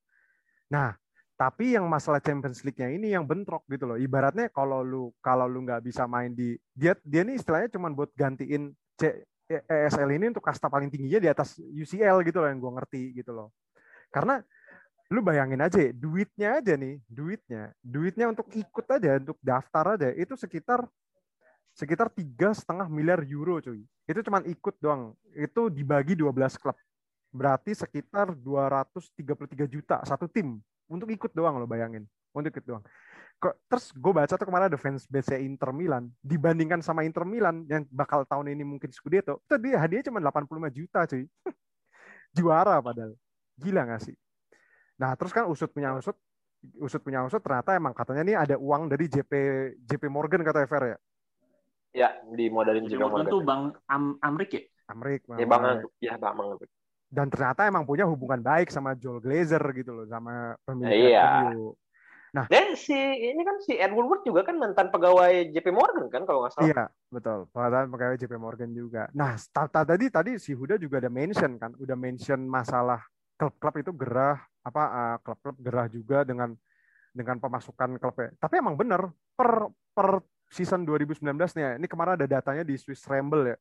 [0.71, 0.95] Nah,
[1.35, 3.99] tapi yang masalah Champions League-nya ini yang bentrok gitu loh.
[3.99, 8.15] Ibaratnya kalau lu kalau lu nggak bisa main di dia dia ini istilahnya cuma buat
[8.15, 12.73] gantiin C, ESL ini untuk kasta paling tingginya di atas UCL gitu loh yang gue
[12.79, 13.51] ngerti gitu loh.
[14.15, 14.39] Karena
[15.13, 20.33] lu bayangin aja duitnya aja nih duitnya duitnya untuk ikut aja untuk daftar aja itu
[20.33, 20.89] sekitar
[21.75, 23.83] sekitar tiga setengah miliar euro cuy.
[24.07, 25.13] Itu cuma ikut doang.
[25.35, 26.79] Itu dibagi 12 klub.
[27.35, 30.63] Berarti sekitar 233 juta satu tim.
[30.87, 32.07] Untuk ikut doang lo bayangin.
[32.31, 32.85] Untuk ikut doang.
[33.43, 36.09] Terus gue baca tuh kemarin ada fans BC Inter Milan.
[36.23, 40.71] Dibandingkan sama Inter Milan yang bakal tahun ini mungkin Scudetto itu dia hadiahnya cuma 85
[40.71, 41.27] juta cuy.
[42.39, 43.19] Juara padahal.
[43.59, 44.17] Gila gak sih
[45.05, 46.17] Nah, terus kan usut punya usut,
[46.81, 49.33] usut punya usut ternyata emang katanya nih ada uang dari JP
[49.85, 50.99] JP Morgan kata Ever ya.
[51.93, 53.29] Ya, di modalin JP Morgan.
[53.29, 54.63] tuh Bang Am Amrik ya?
[54.89, 55.29] Amrik.
[55.29, 56.73] Ya, Bang ya, Bang Amrik.
[57.13, 61.53] Dan ternyata emang punya hubungan baik sama Joel Glazer gitu loh, sama pemilik iya.
[62.35, 66.27] Nah, dan si ini kan si Edward Wood juga kan mantan pegawai JP Morgan kan
[66.27, 66.67] kalau nggak salah.
[66.67, 67.47] Iya, betul.
[67.55, 69.07] Mantan pegawai JP Morgan juga.
[69.15, 69.39] Nah,
[69.71, 74.83] tadi tadi si Huda juga ada mention kan, udah mention masalah klub-klub itu gerah apa
[74.83, 76.55] uh, klub-klub gerah juga dengan
[77.15, 78.35] dengan pemasukan klubnya.
[78.43, 79.07] Tapi emang benar
[79.39, 83.57] per per season 2019 nih ya, ini kemarin ada datanya di Swiss Ramble ya.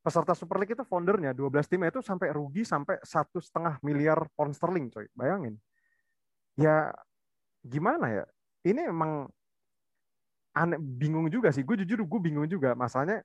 [0.00, 4.56] Peserta Super League itu foundernya 12 tim itu sampai rugi sampai satu setengah miliar pound
[4.56, 5.04] sterling, coy.
[5.12, 5.60] Bayangin.
[6.56, 6.88] Ya
[7.60, 8.24] gimana ya?
[8.64, 9.28] Ini emang
[10.56, 11.60] aneh, bingung juga sih.
[11.62, 12.72] Gue jujur gue bingung juga.
[12.72, 13.20] Masalahnya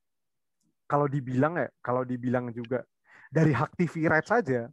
[0.85, 2.83] kalau dibilang ya, kalau dibilang juga
[3.31, 4.67] dari hak TV rights saja,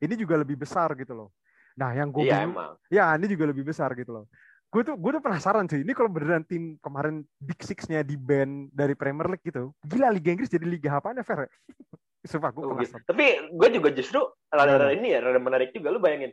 [0.00, 1.28] ini juga lebih besar gitu loh.
[1.76, 2.56] Nah, yang gue iya, bingung,
[2.88, 4.24] ya ini juga lebih besar gitu loh.
[4.72, 5.84] Gue tuh gue tuh penasaran sih.
[5.84, 10.32] Ini kalau beneran tim kemarin Big Six-nya di band dari Premier League gitu, gila Liga
[10.32, 11.48] Inggris jadi liga apa Fer?
[12.30, 13.04] Sumpah gue oh, penasaran.
[13.04, 13.08] Gitu.
[13.12, 15.92] Tapi gue juga justru rada-rada ini ya, rada menarik juga.
[15.92, 16.32] Lu bayangin,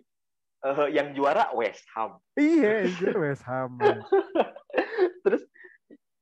[0.63, 2.17] uh, yang juara West Ham.
[2.39, 3.78] Iya, juara West Ham.
[5.28, 5.43] Terus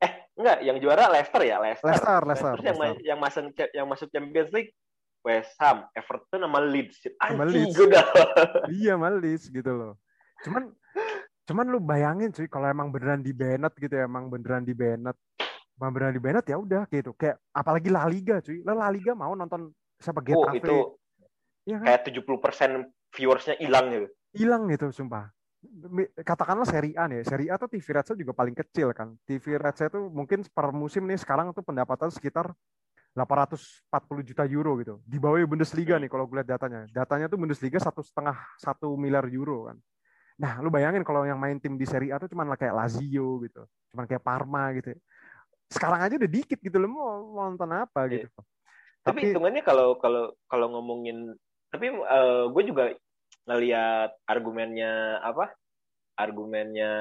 [0.02, 1.88] eh enggak, yang juara Leicester ya, Leicester.
[1.94, 2.54] Leicester, Leicester.
[2.58, 2.86] Terus Leicester.
[2.90, 4.74] yang yang masuk yang masuk Champions League
[5.22, 6.96] West Ham, Everton sama Leeds.
[7.06, 7.78] Sama Leeds.
[8.74, 9.94] Iya, sama Leeds gitu loh.
[10.42, 10.74] Cuman
[11.46, 15.18] cuman lu bayangin sih kalau emang beneran di Bennett gitu ya, emang beneran di Bennett.
[15.78, 17.14] Emang beneran di Bennett ya udah gitu.
[17.14, 18.66] Kayak apalagi La Liga cuy.
[18.66, 19.70] La Liga mau nonton
[20.02, 20.50] siapa Getafe.
[20.50, 20.78] Oh, itu
[21.66, 21.86] ya kan?
[21.86, 24.08] kayak 70% viewersnya hilang gitu.
[24.34, 25.30] Hilang gitu sumpah.
[26.26, 29.14] Katakanlah seri A nih, seri A tuh TV ratsnya juga paling kecil kan.
[29.30, 32.50] TV ratsnya tuh mungkin per musim nih sekarang tuh pendapatan sekitar
[33.12, 35.04] 840 juta euro gitu.
[35.04, 36.88] Di bawah Bundesliga nih kalau gue lihat datanya.
[36.92, 39.78] Datanya tuh Bundesliga satu setengah satu miliar euro kan.
[40.40, 43.62] Nah, lu bayangin kalau yang main tim di Serie A tuh cuman kayak Lazio gitu,
[43.94, 44.96] cuman kayak Parma gitu.
[45.70, 48.28] Sekarang aja udah dikit gitu lo mau, mau nonton apa gitu.
[49.06, 51.34] tapi, tapi hitungannya kalau kalau kalau ngomongin
[51.72, 52.94] tapi uh, gue juga
[53.48, 55.56] ngelihat argumennya apa
[56.20, 56.92] argumennya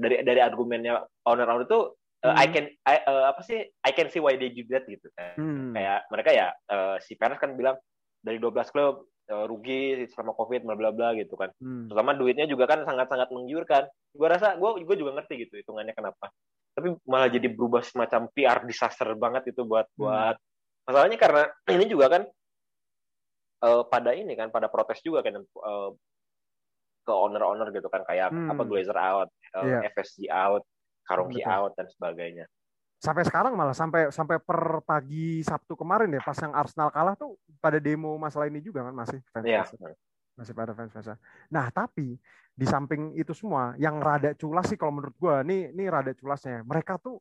[0.00, 1.80] dari dari argumennya owner-owner itu
[2.24, 5.08] uh, I can I, uh, apa sih I can see why they do that gitu
[5.16, 5.72] kan hmm.
[5.76, 7.76] kayak mereka ya uh, si Perez kan bilang
[8.20, 11.88] dari 12 klub uh, rugi selama covid bla bla bla gitu kan hmm.
[11.88, 15.94] terutama duitnya juga kan sangat sangat menggiurkan gue rasa gue gue juga ngerti gitu hitungannya
[15.96, 16.28] kenapa
[16.76, 20.00] tapi malah jadi berubah semacam PR disaster banget itu buat hmm.
[20.00, 20.36] buat
[20.86, 21.42] masalahnya karena
[21.76, 22.22] ini juga kan
[23.64, 25.90] uh, pada ini kan pada protes juga kan uh,
[27.00, 28.52] ke owner-owner gitu kan kayak hmm.
[28.52, 29.80] apa Glazer out, uh, yeah.
[29.96, 30.62] FSG out,
[31.04, 32.46] Karungki out dan sebagainya.
[33.00, 37.40] Sampai sekarang malah sampai sampai per pagi Sabtu kemarin ya pas yang Arsenal kalah tuh
[37.56, 39.64] pada demo masalah ini juga kan masih fans yeah.
[40.36, 41.16] masih pada fans fans.
[41.48, 42.20] Nah tapi
[42.52, 46.60] di samping itu semua yang rada culas sih kalau menurut gua nih nih rada culasnya
[46.60, 47.16] mereka tuh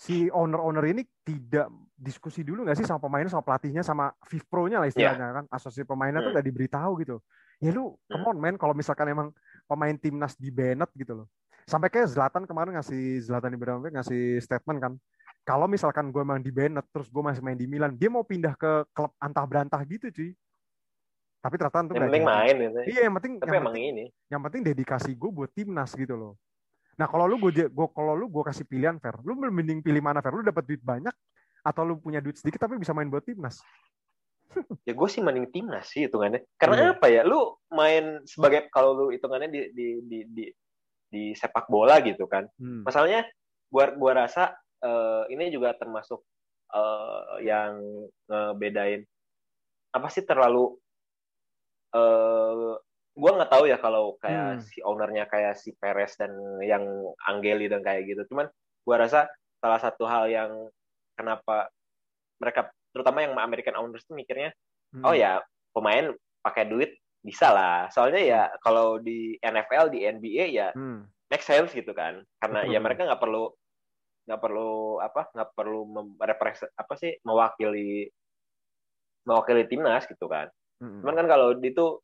[0.00, 4.88] si owner-owner ini tidak diskusi dulu nggak sih sama pemainnya sama pelatihnya sama FIFPro-nya lah
[4.88, 5.36] istilahnya yeah.
[5.36, 6.26] kan asosiasi pemainnya hmm.
[6.26, 7.16] tuh nggak diberitahu gitu
[7.60, 8.08] ya lu hmm.
[8.08, 9.28] come on man kalau misalkan emang
[9.68, 11.28] pemain timnas di Bennett gitu loh
[11.70, 14.92] sampai kayak Zlatan kemarin ngasih Zlatan Ibrahimovic ngasih statement kan
[15.46, 18.58] kalau misalkan gue emang di Bennett terus gue masih main di Milan dia mau pindah
[18.58, 20.34] ke klub antah berantah gitu cuy
[21.40, 22.80] tapi ternyata itu yang penting main gitu.
[22.90, 26.18] iya yang penting tapi yang emang penting, ini yang penting dedikasi gue buat timnas gitu
[26.18, 26.34] loh
[27.00, 30.20] Nah kalau lu gue gue kalau lu gue kasih pilihan fair, lu mending pilih mana
[30.20, 30.36] fair?
[30.36, 31.16] Lu dapat duit banyak
[31.64, 33.64] atau lu punya duit sedikit tapi bisa main buat timnas?
[34.88, 36.44] ya gue sih mending timnas sih hitungannya.
[36.60, 36.92] Karena hmm.
[37.00, 37.24] apa ya?
[37.24, 40.44] Lu main sebagai kalau lu hitungannya di di di di,
[41.10, 42.46] di sepak bola gitu kan.
[42.56, 42.86] Hmm.
[42.86, 43.26] Masalahnya
[43.68, 46.22] gua gua rasa uh, ini juga termasuk
[46.74, 47.82] uh, yang
[48.30, 49.04] ngebedain
[49.90, 50.78] apa sih terlalu
[51.94, 52.78] uh,
[53.10, 54.62] gue nggak tahu ya kalau kayak hmm.
[54.64, 56.30] si ownernya kayak si Perez dan
[56.62, 56.86] yang
[57.26, 58.22] Angeli dan kayak gitu.
[58.30, 58.46] Cuman
[58.86, 59.26] gue rasa
[59.60, 60.50] salah satu hal yang
[61.18, 61.68] kenapa
[62.40, 64.54] mereka terutama yang American owners tuh mikirnya,
[64.94, 65.04] hmm.
[65.04, 65.42] oh ya
[65.74, 67.88] pemain pakai duit bisa lah.
[67.92, 71.30] Soalnya ya kalau di NFL di NBA ya hmm.
[71.32, 72.20] make sense gitu kan.
[72.40, 73.48] Karena ya mereka nggak perlu
[74.28, 75.80] nggak perlu apa nggak perlu
[76.16, 78.08] merepresent apa sih mewakili
[79.24, 80.48] mewakili timnas gitu kan.
[80.80, 81.04] Hmm.
[81.04, 82.00] Cuman kan kalau itu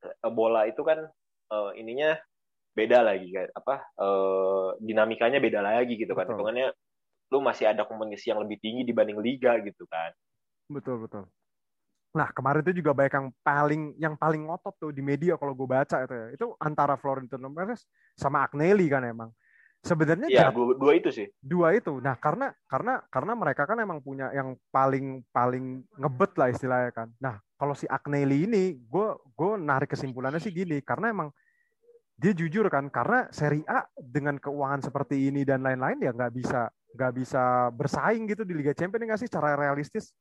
[0.00, 1.04] Eh, bola itu kan
[1.52, 2.16] uh, ininya
[2.72, 6.72] beda lagi kan apa uh, dinamikanya beda lagi gitu kan hitungannya
[7.28, 10.14] lu masih ada kompetisi yang lebih tinggi dibanding liga gitu kan
[10.72, 11.28] betul betul
[12.10, 15.68] nah kemarin itu juga banyak yang paling yang paling ngotot tuh di media kalau gue
[15.68, 16.26] baca itu ya.
[16.34, 17.86] Itu antara Florentino Perez
[18.18, 19.30] sama Agnelli kan emang.
[19.80, 21.26] Sebenarnya ya, dua, dua itu sih.
[21.40, 22.02] Dua itu.
[22.04, 27.08] Nah karena karena karena mereka kan emang punya yang paling paling ngebet lah istilahnya kan.
[27.16, 30.84] Nah kalau si Agnelli ini gue gue narik kesimpulannya sih gini.
[30.84, 31.32] Karena emang
[32.20, 36.68] dia jujur kan karena seri A dengan keuangan seperti ini dan lain-lain ya nggak bisa
[36.92, 39.28] nggak bisa bersaing gitu di Liga Champions nggak sih?
[39.32, 40.12] Secara realistis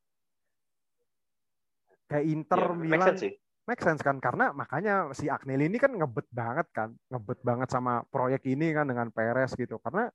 [2.09, 3.15] kayak Inter ya, Milan.
[3.15, 3.31] sih.
[3.69, 8.01] Make sense kan karena makanya si Agnelli ini kan ngebet banget kan ngebet banget sama
[8.09, 9.77] proyek ini kan dengan Perez gitu.
[9.77, 10.09] Karena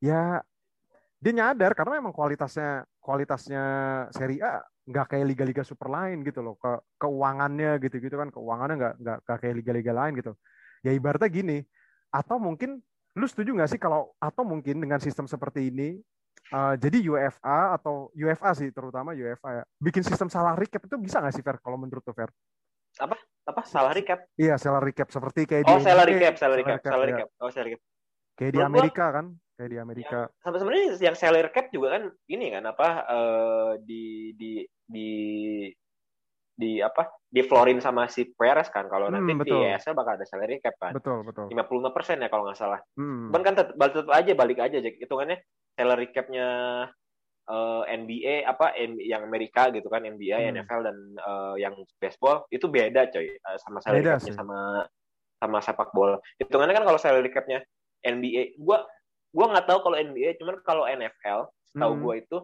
[0.00, 0.40] ya
[1.20, 3.64] dia nyadar karena emang kualitasnya kualitasnya
[4.16, 6.56] Serie A nggak kayak liga-liga super lain gitu loh.
[6.56, 10.32] Ke keuangannya gitu gitu kan keuangannya nggak nggak kayak liga-liga lain gitu.
[10.80, 11.58] Ya ibaratnya gini
[12.08, 12.80] atau mungkin
[13.18, 16.00] lu setuju nggak sih kalau atau mungkin dengan sistem seperti ini
[16.52, 19.64] uh, jadi UFA atau UFA sih terutama UFA ya.
[19.80, 21.56] Bikin sistem salary cap itu bisa nggak sih Fer?
[21.60, 22.30] Kalau menurut tuh Fer?
[22.98, 23.16] apa?
[23.48, 23.62] Apa?
[23.64, 24.26] Salary cap?
[24.34, 25.08] Iya salary cap.
[25.08, 27.82] Seperti kayak oh, di salary cap salary cap salary cap oh salary cap.
[28.38, 29.26] Kayak di Amerika kan?
[29.58, 30.20] Kayak di Amerika.
[30.38, 35.10] sampai sebenarnya yang salary cap juga kan ini kan apa uh, di di di
[36.58, 39.62] di apa di florin sama si Perez kan kalau hmm, nanti betul.
[39.62, 42.82] di ESL bakal ada salary cap kan betul betul 55 persen ya kalau nggak salah
[42.98, 43.30] hmm.
[43.30, 45.38] kan tetap, tetap aja balik aja hitungannya
[45.78, 46.48] salary capnya
[47.48, 50.48] uh, eh, NBA apa yang Amerika gitu kan NBA, hmm.
[50.58, 54.58] NFL dan uh, yang baseball itu beda coy uh, sama salary capnya sama
[55.38, 56.18] sama sepak bola.
[56.36, 57.64] Hitungannya kan kalau salary capnya
[58.04, 58.84] NBA, gua
[59.32, 61.40] gua nggak tahu kalau NBA, cuman kalau NFL,
[61.74, 62.02] tahu hmm.
[62.02, 62.38] gua itu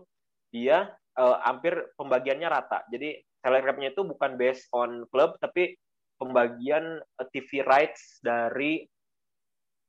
[0.55, 0.77] dia
[1.18, 2.87] uh, hampir pembagiannya rata.
[2.88, 5.76] Jadi salary capnya itu bukan based on club tapi
[6.16, 8.80] pembagian uh, TV rights dari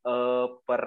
[0.03, 0.83] uh, per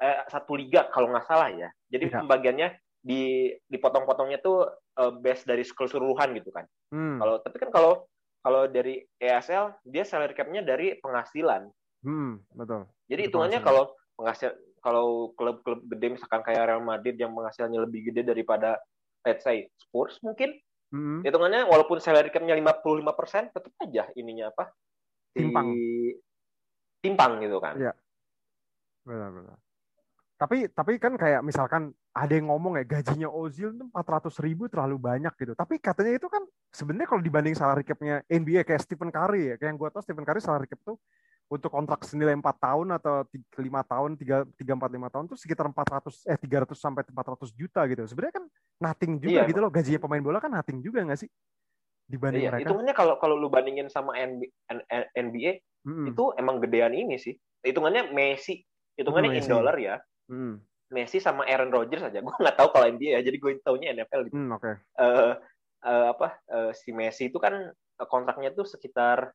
[0.00, 1.68] eh, satu liga kalau nggak salah ya.
[1.92, 2.24] Jadi ya.
[2.24, 2.68] pembagiannya
[2.98, 4.64] di dipotong-potongnya tuh
[4.98, 6.64] uh, base dari keseluruhan gitu kan.
[6.88, 7.20] Hmm.
[7.20, 7.92] Kalau tapi kan kalau
[8.40, 11.68] kalau dari ESL dia salary cap-nya dari penghasilan.
[12.06, 12.88] Hmm, betul.
[13.10, 18.22] Jadi hitungannya kalau penghasil kalau klub-klub gede misalkan kayak Real Madrid yang penghasilannya lebih gede
[18.22, 18.78] daripada
[19.26, 20.54] let's say Spurs mungkin
[20.92, 21.20] hmm.
[21.24, 24.72] hitungannya walaupun salary cap-nya 55% tetap aja ininya apa?
[25.32, 25.72] Timpang.
[25.72, 26.16] Di,
[27.04, 27.74] timpang gitu kan.
[27.78, 27.92] Iya.
[29.06, 29.58] Benar benar.
[30.38, 34.94] tapi tapi kan kayak misalkan ada yang ngomong ya gajinya Ozil itu 400 ribu terlalu
[34.94, 35.54] banyak gitu.
[35.58, 39.74] Tapi katanya itu kan sebenarnya kalau dibanding salary cap-nya NBA kayak Stephen Curry ya, kayak
[39.74, 40.94] yang gue tahu Stephen Curry salary cap tuh
[41.48, 45.64] untuk kontrak senilai 4 tahun atau 5 tahun, 3 3 4 5 tahun tuh sekitar
[45.72, 48.04] 400 eh 300 sampai 400 juta gitu.
[48.04, 48.44] Sebenarnya kan
[48.84, 49.72] nothing juga iya, gitu loh.
[49.72, 51.30] Gajinya pemain bola kan nothing juga nggak sih?
[52.08, 52.68] Dibanding iya, mereka.
[52.68, 55.52] Hitungannya kalau kalau lu bandingin sama NBA,
[55.84, 56.04] mm -hmm.
[56.12, 57.32] itu emang gedean ini sih.
[57.64, 58.60] Hitungannya Messi,
[59.00, 59.96] hitungannya oh, in dollar ya
[60.28, 60.60] Hmm.
[60.92, 62.20] Messi sama Aaron Rodgers aja.
[62.24, 64.36] Gue nggak tahu kalau NBA ya, jadi gue taunya NFL gitu.
[64.36, 64.60] Hmm, Oke.
[64.60, 64.74] Okay.
[65.00, 65.34] Uh, uh,
[65.88, 67.72] eh, apa uh, si Messi itu kan
[68.06, 69.32] kontraknya tuh sekitar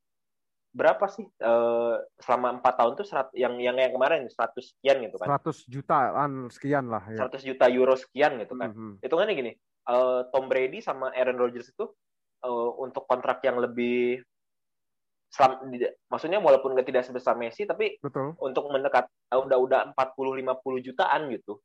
[0.74, 5.22] berapa sih uh, selama empat tahun tuh serat, yang yang yang kemarin 100 sekian gitu
[5.22, 7.30] kan 100 jutaan sekian lah ya.
[7.30, 9.06] 100 juta euro sekian gitu kan mm -hmm.
[9.06, 9.54] kan gini
[9.88, 11.86] uh, Tom Brady sama Aaron Rodgers itu
[12.44, 14.22] uh, untuk kontrak yang lebih
[15.34, 15.66] selam,
[16.14, 18.38] maksudnya walaupun nggak tidak sebesar Messi tapi Betul.
[18.38, 21.58] untuk mendekat eh, udah udah 40 50 jutaan gitu.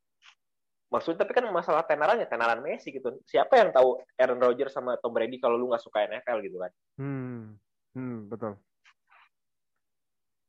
[0.88, 3.20] Maksudnya tapi kan masalah tenarannya tenaran Messi gitu.
[3.28, 6.72] Siapa yang tahu Aaron Rodgers sama Tom Brady kalau lu nggak suka NFL gitu kan?
[6.96, 7.60] Hmm,
[7.92, 8.56] hmm betul.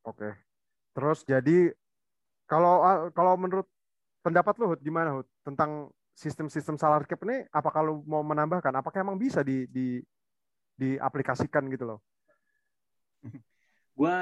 [0.05, 0.29] Oke.
[0.95, 1.73] Terus jadi
[2.49, 3.67] kalau ah, kalau menurut
[4.25, 8.99] pendapat lu Hud, gimana Hud tentang sistem-sistem salary cap ini apa kalau mau menambahkan apakah
[8.99, 10.03] emang bisa di di
[10.75, 11.99] diaplikasikan gitu loh?
[13.99, 14.17] gue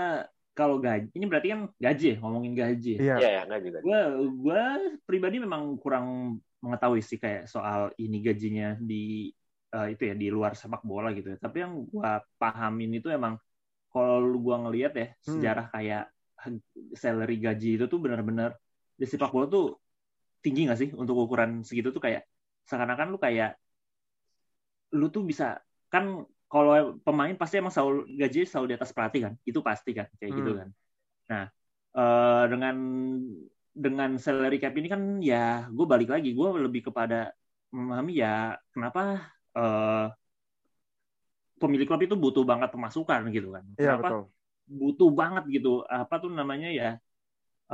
[0.58, 3.32] kalau gaji ini berarti kan gaji ya ngomongin gaji iya yeah.
[3.42, 4.02] yeah, gaji gue
[4.42, 4.64] gue
[5.06, 9.30] pribadi memang kurang mengetahui sih kayak soal ini gajinya di
[9.78, 12.12] uh, itu ya di luar sepak bola gitu ya tapi yang gue
[12.42, 13.38] pahamin itu emang
[13.98, 15.26] kalau gue ngelihat ya hmm.
[15.26, 16.06] sejarah kayak
[16.94, 18.54] salary gaji itu tuh benar-benar
[18.94, 19.82] di sepak bola tuh
[20.40, 22.30] tinggi gak sih untuk ukuran segitu tuh kayak
[22.70, 23.58] seakan-akan lu kayak
[24.96, 25.60] lu tuh bisa
[25.92, 30.08] kan kalau pemain pasti emang selalu gaji selalu di atas pelatih kan itu pasti kan
[30.16, 30.48] kayak gitu hmm.
[30.48, 30.70] gitu kan
[31.28, 31.44] nah
[31.98, 32.76] uh, dengan
[33.78, 37.30] dengan salary cap ini kan ya gue balik lagi gue lebih kepada
[37.70, 40.08] memahami ya kenapa uh,
[41.58, 43.66] pemilik klub itu butuh banget pemasukan gitu kan.
[43.76, 44.30] Iya, betul.
[44.68, 45.84] butuh banget gitu.
[45.88, 46.90] Apa tuh namanya ya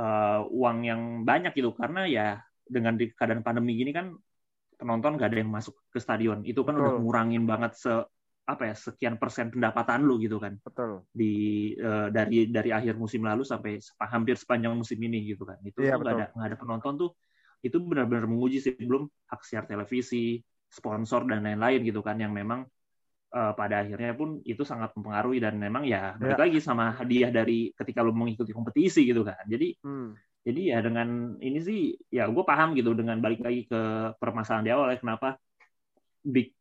[0.00, 1.70] uh, uang yang banyak gitu.
[1.76, 4.16] Karena ya dengan di keadaan pandemi gini kan
[4.74, 6.42] penonton gak ada yang masuk ke stadion.
[6.42, 6.84] Itu kan Betul.
[6.84, 7.92] udah ngurangin banget se
[8.44, 10.60] apa ya sekian persen pendapatan lu gitu kan.
[10.60, 11.08] Betul.
[11.08, 11.32] Di
[11.80, 15.56] uh, dari dari akhir musim lalu sampai hampir sepanjang musim ini gitu kan.
[15.64, 17.10] Itu iya, nggak ada nggak ada penonton tuh
[17.64, 18.76] itu benar-benar menguji sih.
[18.76, 22.20] Belum hak siar televisi sponsor dan lain-lain gitu kan.
[22.20, 22.60] Yang memang
[23.34, 26.42] uh, pada akhirnya pun itu sangat mempengaruhi dan memang ya balik ya.
[26.46, 30.10] lagi sama hadiah dari ketika lu mengikuti kompetisi gitu kan jadi hmm.
[30.46, 34.70] jadi ya dengan ini sih ya gue paham gitu dengan balik lagi ke permasalahan di
[34.70, 35.36] awal ya kenapa
[36.22, 36.54] big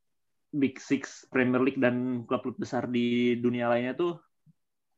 [0.54, 4.22] Big Six Premier League dan klub-klub besar di dunia lainnya tuh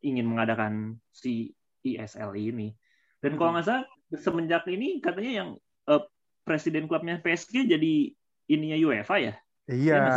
[0.04, 2.76] ingin mengadakan si ESL ini.
[3.24, 3.64] Dan kalau hmm.
[3.64, 3.86] nggak salah
[4.20, 5.50] semenjak ini katanya yang
[5.88, 6.04] uh,
[6.44, 8.12] presiden klubnya PSG jadi
[8.52, 9.34] ininya UEFA ya?
[9.72, 9.96] Iya.
[9.96, 10.12] Ya,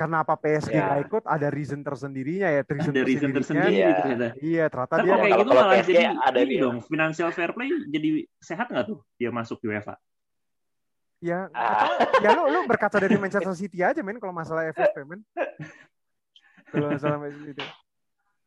[0.00, 0.96] Kenapa PSG ya.
[0.96, 1.24] gak ikut?
[1.28, 2.64] Ada reason tersendirinya ya.
[2.64, 3.88] Reason ada reason tersendiri ya.
[3.92, 4.28] gitu ternyata.
[4.40, 6.76] Iya, ternyata Tapi dia kayak gitu malah jadi ada ini dong.
[6.88, 8.08] Financial fair play jadi
[8.40, 10.00] sehat nggak tuh dia masuk UEFA?
[11.20, 12.00] Ya, ah.
[12.24, 15.20] ya lu lu berkaca dari Manchester City aja men kalau masalah FFP men.
[16.72, 17.64] Kalau masalah itu.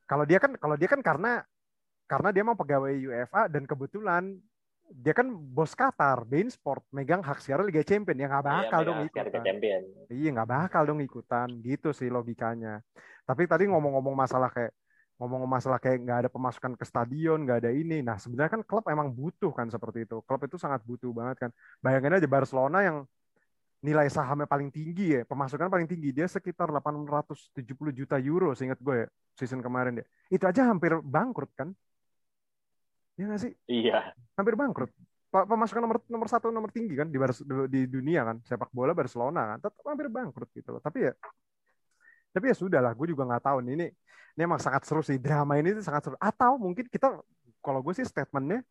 [0.10, 1.46] Kalau dia kan kalau dia kan karena
[2.10, 4.42] karena dia mau pegawai UEFA dan kebetulan
[4.90, 8.80] dia kan bos Qatar, Bein Sport, megang hak siaran Liga Champions ya nggak iya, bakal
[8.80, 9.44] iya, dong ikutan.
[10.12, 12.84] Iya nggak bakal dong ikutan, gitu sih logikanya.
[13.24, 14.76] Tapi tadi ngomong-ngomong masalah kayak
[15.18, 18.04] ngomong masalah kayak nggak ada pemasukan ke stadion, nggak ada ini.
[18.04, 20.20] Nah sebenarnya kan klub emang butuh kan seperti itu.
[20.26, 21.52] Klub itu sangat butuh banget kan.
[21.80, 22.98] Bayangin aja Barcelona yang
[23.84, 29.04] nilai sahamnya paling tinggi ya, pemasukan paling tinggi dia sekitar 870 juta euro, seingat gue
[29.04, 30.06] ya, season kemarin ya.
[30.32, 31.76] Itu aja hampir bangkrut kan?
[33.18, 33.52] Iya nggak sih?
[33.70, 34.14] Iya.
[34.38, 34.92] Hampir bangkrut.
[35.34, 37.18] Pemasukan nomor nomor satu nomor tinggi kan di
[37.70, 40.82] di dunia kan sepak bola Barcelona kan tetap hampir bangkrut gitu loh.
[40.82, 41.14] Tapi ya
[42.34, 43.88] tapi ya sudah lah, gue juga nggak tahu nih ini
[44.34, 47.22] ini emang sangat seru sih drama ini tuh sangat seru atau mungkin kita
[47.62, 48.66] kalau gue sih statementnya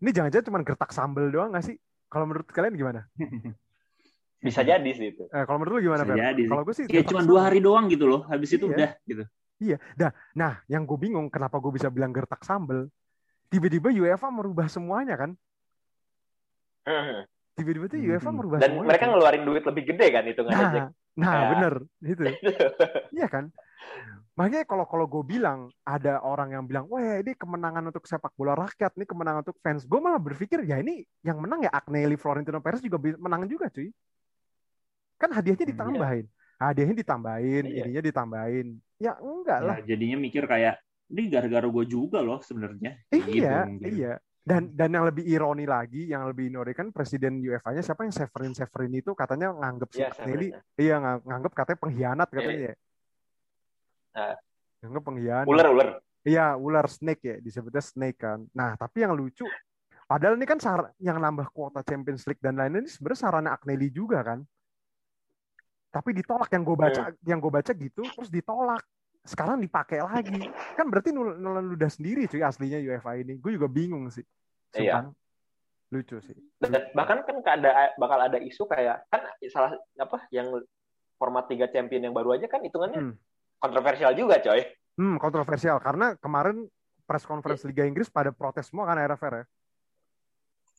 [0.00, 1.76] ini jangan-jangan cuma gertak sambel doang nggak sih
[2.12, 3.08] kalau menurut kalian gimana
[4.44, 6.04] bisa jadi sih itu eh, kalau menurut lu gimana
[6.48, 8.72] kalau gue sih kayak cuma dua hari doang gitu loh habis itu iya.
[8.76, 9.24] udah gitu
[9.60, 12.88] iya dah nah yang gue bingung kenapa gue bisa bilang gertak sambel
[13.50, 15.30] tiba-tiba UEFA merubah semuanya kan
[17.58, 18.36] tiba-tiba tuh UEFA hmm.
[18.38, 21.48] merubah dan mereka ngeluarin duit lebih gede kan itu nggak nah, nah ya.
[21.52, 22.22] bener itu
[23.18, 23.52] iya kan
[24.38, 28.56] Makanya kalau kalau gue bilang ada orang yang bilang, wah ini kemenangan untuk sepak bola
[28.56, 29.84] rakyat, ini kemenangan untuk fans.
[29.84, 33.92] Gue malah berpikir ya ini yang menang ya Agnelli Florentino Perez juga menang juga cuy.
[35.20, 36.24] Kan hadiahnya hmm, ditambahin.
[36.24, 37.84] Hmm, Hadiahnya ditambahin, iya.
[37.84, 38.66] ininya ditambahin.
[39.00, 39.76] Ya enggak lah.
[39.80, 40.80] Ya, jadinya mikir kayak
[41.10, 42.96] ini gara-gara gue juga loh sebenarnya.
[43.10, 44.14] Iya, gitu, iya.
[44.40, 48.56] Dan dan yang lebih ironi lagi, yang lebih ironi kan presiden UEFA-nya siapa yang Severin
[48.56, 50.48] Severin itu katanya nganggep si ya, Nelly,
[50.80, 52.74] iya nganggep katanya pengkhianat iya, katanya ya.
[54.10, 54.34] Uh,
[54.80, 55.46] nganggep pengkhianat.
[55.46, 55.88] Ular ular.
[56.20, 58.44] Iya, ular snake ya, disebutnya snake kan.
[58.52, 59.48] Nah, tapi yang lucu
[60.10, 63.94] Padahal ini kan sar yang nambah kuota Champions League dan lain-lain ini sebenarnya sarana Agnelli
[63.94, 64.42] juga kan.
[65.86, 67.30] Tapi ditolak yang gue baca, hmm.
[67.30, 68.82] yang gue baca gitu, terus ditolak.
[69.24, 70.48] Sekarang dipakai lagi.
[70.76, 73.36] Kan berarti nulan ludah sendiri cuy aslinya UEFA ini.
[73.36, 74.24] Gue juga bingung sih.
[74.76, 75.12] Iya.
[75.90, 76.36] Lucu sih.
[76.62, 80.48] Dan bahkan kan ada bakal ada isu kayak kan salah apa yang
[81.20, 83.14] format tiga champion yang baru aja kan hitungannya hmm.
[83.60, 84.64] kontroversial juga coy.
[84.96, 86.64] Hmm, kontroversial karena kemarin
[87.04, 89.46] press conference Liga Inggris pada protes semua kan RFR ya.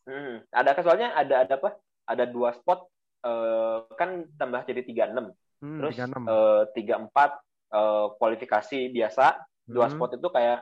[0.07, 0.35] Hmm.
[0.49, 1.69] Ada soalnya ada ada apa?
[2.09, 2.89] Ada dua spot
[3.27, 5.35] uh, kan tambah jadi tiga enam.
[5.61, 7.37] Hmm, Terus eh, tiga empat
[7.73, 9.39] uh, kualifikasi biasa.
[9.67, 9.93] Dua hmm.
[9.95, 10.59] spot itu kayak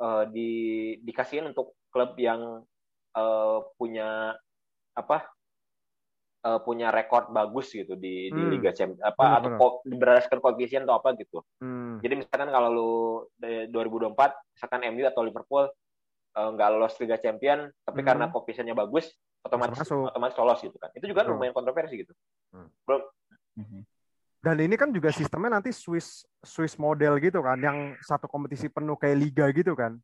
[0.00, 0.50] uh, di
[1.00, 2.62] dikasihin untuk klub yang
[3.16, 4.36] uh, punya
[4.94, 5.28] apa?
[6.44, 8.36] Uh, punya rekor bagus gitu di, hmm.
[8.36, 9.48] di Liga Champions apa benar, atau
[9.80, 9.96] benar.
[9.96, 11.40] berdasarkan koefisien atau apa gitu.
[11.56, 12.04] Hmm.
[12.04, 12.92] Jadi misalkan kalau lu
[13.40, 14.12] 2024
[14.52, 15.72] misalkan MU atau Liverpool
[16.34, 18.08] Eh, nggak uh, lolos Liga Champion, tapi hmm.
[18.10, 19.06] karena koefisiennya bagus,
[19.46, 20.10] otomatis Masuk.
[20.10, 20.90] otomatis lolos gitu kan.
[20.90, 22.10] Itu juga lumayan kontroversi gitu.
[22.50, 22.66] Hmm.
[22.82, 23.06] Bro.
[23.54, 23.86] Hmm.
[24.44, 28.92] Dan ini kan juga sistemnya nanti Swiss Swiss model gitu kan, yang satu kompetisi penuh
[29.00, 29.96] kayak liga gitu kan.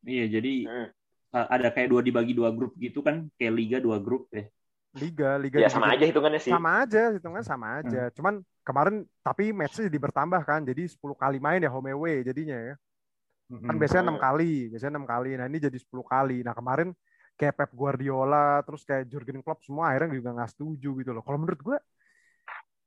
[0.00, 0.88] Iya, jadi hmm.
[1.36, 4.48] ada kayak dua dibagi dua grup gitu kan, kayak liga dua grup ya.
[4.96, 5.60] Liga, liga.
[5.60, 6.48] Ya sama aja hitungannya sih.
[6.48, 8.02] Sama aja, hitungannya sama aja.
[8.08, 8.14] Hmm.
[8.16, 12.56] Cuman kemarin tapi matchnya jadi bertambah kan, jadi 10 kali main ya home away jadinya
[12.56, 12.74] ya.
[13.48, 15.36] Kan biasanya enam kali, biasanya enam kali.
[15.36, 16.40] Nah ini jadi 10 kali.
[16.40, 16.96] Nah kemarin
[17.36, 21.20] kayak Pep Guardiola, terus kayak Jurgen Klopp semua akhirnya juga nggak setuju gitu loh.
[21.20, 21.78] Kalau menurut gue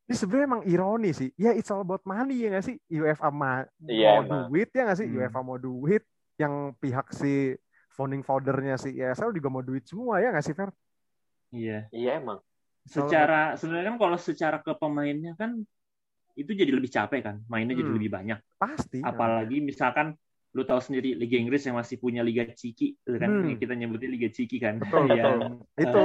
[0.09, 1.29] ini sebenarnya emang ironi sih.
[1.37, 2.75] Ya it's all about money ya nggak sih?
[2.89, 5.07] UEFA ma yeah, mau duit ya nggak sih?
[5.07, 5.15] Hmm.
[5.21, 6.03] UEFA mau duit,
[6.41, 7.55] yang pihak si
[7.91, 10.69] founding foundernya si ESL juga mau duit semua ya nggak sih Fer?
[11.53, 11.79] Iya.
[11.93, 12.39] Iya emang.
[12.87, 15.61] Secara sebenarnya kan kalau secara ke pemainnya kan
[16.33, 17.81] itu jadi lebih capek kan, mainnya hmm.
[17.85, 18.39] jadi lebih banyak.
[18.57, 18.99] Pasti.
[19.03, 20.17] Apalagi misalkan
[20.51, 23.55] lu tahu sendiri Liga Inggris yang masih punya Liga Ciki kan hmm.
[23.55, 25.79] kita nyebutnya Liga Ciki kan betul, yang betul.
[25.79, 26.03] itu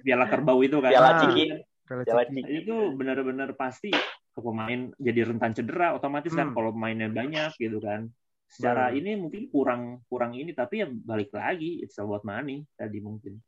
[0.00, 1.44] Piala Kerbau itu kan Piala Ciki
[1.86, 3.94] Piala Ciki itu benar-benar pasti
[4.36, 6.52] ke pemain jadi rentan cedera otomatis kan hmm.
[6.52, 8.10] kan kalau mainnya banyak gitu kan
[8.46, 8.98] secara hmm.
[9.00, 13.40] ini mungkin kurang kurang ini tapi ya balik lagi it's about money tadi mungkin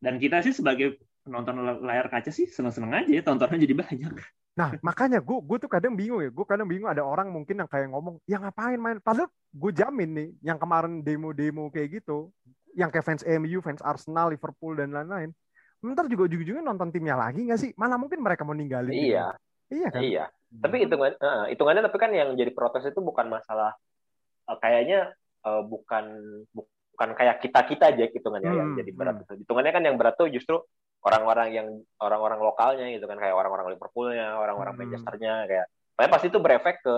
[0.00, 4.14] dan kita sih sebagai penonton layar kaca sih seneng-seneng aja ya tontonnya jadi banyak
[4.52, 6.28] Nah, makanya gue gue tuh kadang bingung ya.
[6.28, 10.10] Gue kadang bingung ada orang mungkin yang kayak ngomong, "Ya ngapain main?" Padahal gue jamin
[10.12, 12.28] nih, yang kemarin demo-demo kayak gitu,
[12.76, 15.32] yang kayak fans MU, fans Arsenal, Liverpool dan lain-lain,
[15.82, 17.70] ntar juga ujung-ujungnya nonton timnya lagi nggak sih?
[17.74, 18.94] Mana mungkin mereka mau ninggalin.
[18.94, 19.34] Iya.
[19.34, 19.76] Gitu.
[19.82, 20.02] Iya kan?
[20.02, 20.24] Iya.
[20.52, 23.74] Tapi hitungan uh, hitungannya tapi kan yang jadi protes itu bukan masalah
[24.46, 25.10] uh, kayaknya
[25.42, 26.04] uh, bukan
[26.52, 29.40] bukan kayak kita-kita aja hitungannya hmm, yang jadi berat hmm.
[29.42, 30.60] Hitungannya kan yang berat tuh justru
[31.02, 31.68] orang-orang yang
[31.98, 34.80] orang-orang lokalnya gitu kan kayak orang-orang Liverpoolnya, orang-orang hmm.
[34.86, 35.66] Manchesternya kayak,
[35.98, 36.94] tapi pasti itu berefek ke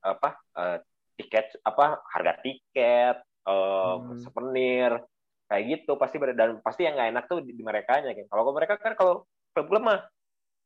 [0.00, 0.76] apa uh,
[1.18, 3.16] tiket apa harga tiket,
[3.48, 4.22] uh, hmm.
[4.22, 5.02] souvenir
[5.50, 8.26] kayak gitu pasti dan pasti yang nggak enak tuh di, di mereka nya kan.
[8.30, 10.06] Kalau mereka kan kalau klub mah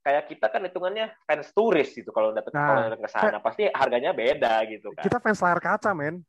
[0.05, 4.13] kayak kita kan hitungannya fans turis gitu kalau datang nah, kalau ke sana pasti harganya
[4.13, 5.01] beda gitu kan.
[5.01, 6.21] Kita fans layar kaca, men.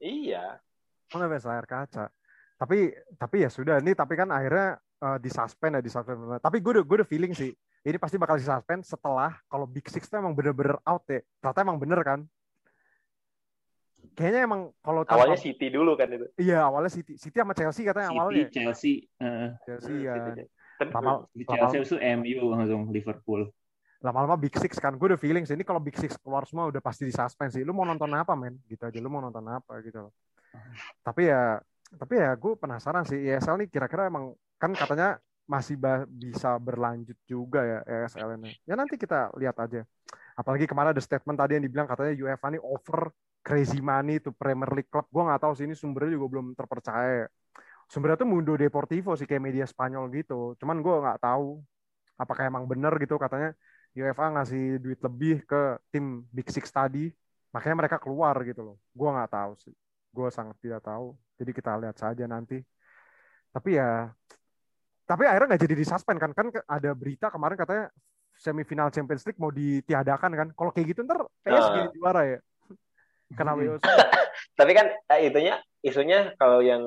[0.00, 0.56] Iya.
[1.12, 2.08] Mana fans layar kaca.
[2.56, 6.40] Tapi tapi ya sudah ini tapi kan akhirnya uh, di suspend ya di suspend.
[6.40, 7.52] Tapi gue udah gue udah feeling sih
[7.84, 11.20] ini pasti bakal di suspend setelah kalau Big Six tuh emang bener-bener out ya.
[11.44, 12.24] Ternyata emang bener kan.
[14.14, 16.26] Kayaknya emang kalau awalnya City dulu kan itu.
[16.38, 18.46] Iya awalnya City, City sama Chelsea katanya City, awalnya.
[18.50, 20.14] Chelsea, uh, Chelsea ya.
[20.90, 23.50] Lama, Chelsea itu MU langsung Liverpool.
[24.02, 26.82] Lama-lama Big Six kan, gue udah feeling sih ini kalau Big Six keluar semua udah
[26.82, 27.64] pasti di suspend sih.
[27.64, 28.58] Lu mau nonton apa men?
[28.68, 30.12] Gitu aja, lu mau nonton apa gitu.
[31.00, 31.58] Tapi ya,
[31.94, 35.76] tapi ya gue penasaran sih ESL nih kira-kira emang kan katanya masih
[36.08, 38.52] bisa berlanjut juga ya ESL ini.
[38.68, 39.84] Ya nanti kita lihat aja.
[40.34, 44.72] Apalagi kemarin ada statement tadi yang dibilang katanya UEFA ini over crazy money to Premier
[44.72, 45.04] League Club.
[45.12, 47.28] Gue nggak tahu sih ini sumbernya juga belum terpercaya.
[47.92, 50.56] Sumbernya tuh Mundo Deportivo sih kayak media Spanyol gitu.
[50.56, 51.60] Cuman gue nggak tahu
[52.16, 53.52] apakah emang benar gitu katanya
[53.94, 57.12] UEFA ngasih duit lebih ke tim Big Six tadi.
[57.52, 58.76] Makanya mereka keluar gitu loh.
[58.96, 59.74] Gue nggak tahu sih.
[60.10, 61.12] Gue sangat tidak tahu.
[61.36, 62.58] Jadi kita lihat saja nanti.
[63.52, 64.08] Tapi ya
[65.04, 67.92] tapi akhirnya nggak jadi disuspend kan kan ada berita kemarin katanya
[68.40, 71.92] semifinal Champions League mau ditiadakan kan kalau kayak gitu ntar PSG uh.
[71.92, 72.38] juara ya
[73.32, 73.80] kenapa hmm.
[74.58, 76.84] tapi kan eh, itunya isunya kalau yang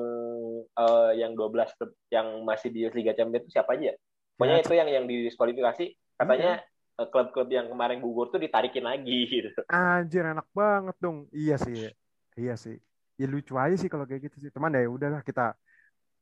[0.74, 1.78] uh, yang 12
[2.10, 3.94] yang masih di Liga Champions itu siapa aja?
[4.34, 4.62] Pokoknya ya.
[4.62, 5.84] itu yang yang didiskualifikasi
[6.18, 7.06] katanya hmm.
[7.10, 9.62] klub-klub yang kemarin gugur tuh ditarikin lagi gitu.
[9.70, 11.30] Anjir enak banget dong.
[11.30, 11.90] Iya sih
[12.38, 12.78] iya sih.
[13.18, 14.50] Ya lucu aja sih kalau kayak gitu sih.
[14.54, 15.54] Cuman ya udahlah kita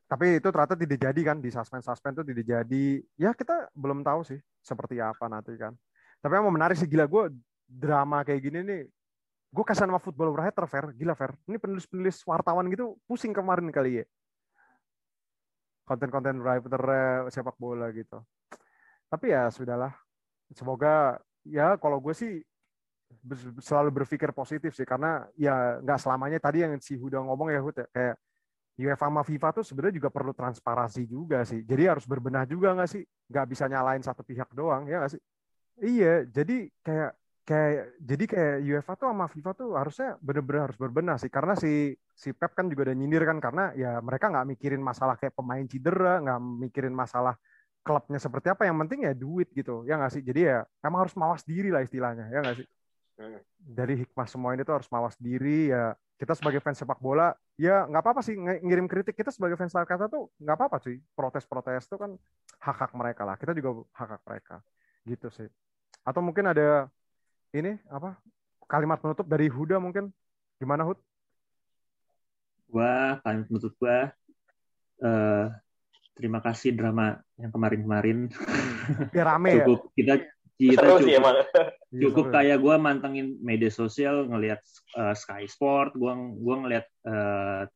[0.07, 2.85] tapi itu ternyata tidak jadi kan di suspend suspend itu tidak jadi.
[3.17, 5.77] Ya kita belum tahu sih seperti apa nanti kan.
[6.21, 7.37] Tapi yang mau menarik sih gila gue
[7.67, 8.83] drama kayak gini nih
[9.57, 13.73] gue kasihan sama football writer fair gila fair ini penulis penulis wartawan gitu pusing kemarin
[13.73, 14.07] kali ya.
[15.89, 16.83] Konten-konten writer
[17.33, 18.21] sepak bola gitu.
[19.09, 19.97] Tapi ya sudahlah.
[20.53, 22.45] Semoga ya kalau gue sih
[23.63, 24.85] selalu berpikir positif sih.
[24.85, 28.17] Karena ya nggak selamanya tadi yang si Huda ngomong ya Hud ya, kayak
[28.77, 31.65] UEFA sama FIFA tuh sebenarnya juga perlu transparansi juga sih.
[31.65, 33.07] Jadi harus berbenah juga nggak sih?
[33.33, 35.23] Nggak bisa nyalain satu pihak doang ya nggak sih?
[35.81, 37.13] Iya, jadi kayak
[37.47, 41.31] kayak jadi kayak UEFA tuh sama FIFA tuh harusnya bener-bener harus berbenah sih.
[41.31, 45.15] Karena si si Pep kan juga udah nyindir kan karena ya mereka nggak mikirin masalah
[45.15, 47.39] kayak pemain cedera, nggak mikirin masalah
[47.87, 48.67] klubnya seperti apa.
[48.67, 50.23] Yang penting ya duit gitu ya nggak sih?
[50.27, 52.69] Jadi ya emang harus mawas diri lah istilahnya ya nggak sih?
[53.17, 53.41] Hmm.
[53.57, 57.89] dari hikmah semua ini tuh harus mawas diri ya kita sebagai fans sepak bola ya
[57.89, 59.17] nggak apa-apa sih ngirim kritik.
[59.17, 62.11] Kita sebagai fans kata tuh nggak apa-apa sih protes-protes tuh kan
[62.61, 63.37] hak hak mereka lah.
[63.37, 64.57] Kita juga hak hak mereka.
[65.05, 65.49] Gitu sih.
[66.05, 66.89] Atau mungkin ada
[67.55, 68.19] ini apa
[68.67, 70.11] kalimat penutup dari Huda mungkin
[70.59, 70.99] gimana Hud?
[72.67, 74.11] Gua kalimat penutup gua
[75.05, 75.47] uh,
[76.17, 78.33] terima kasih drama yang kemarin-kemarin.
[79.13, 79.95] Ya rame cukup ya.
[79.99, 80.15] kita
[80.57, 81.21] kita cukup, sih,
[82.01, 84.65] cukup kayak gue mantengin media sosial ngelihat
[84.97, 87.69] uh, Sky Sport, gue gue ngelihat uh,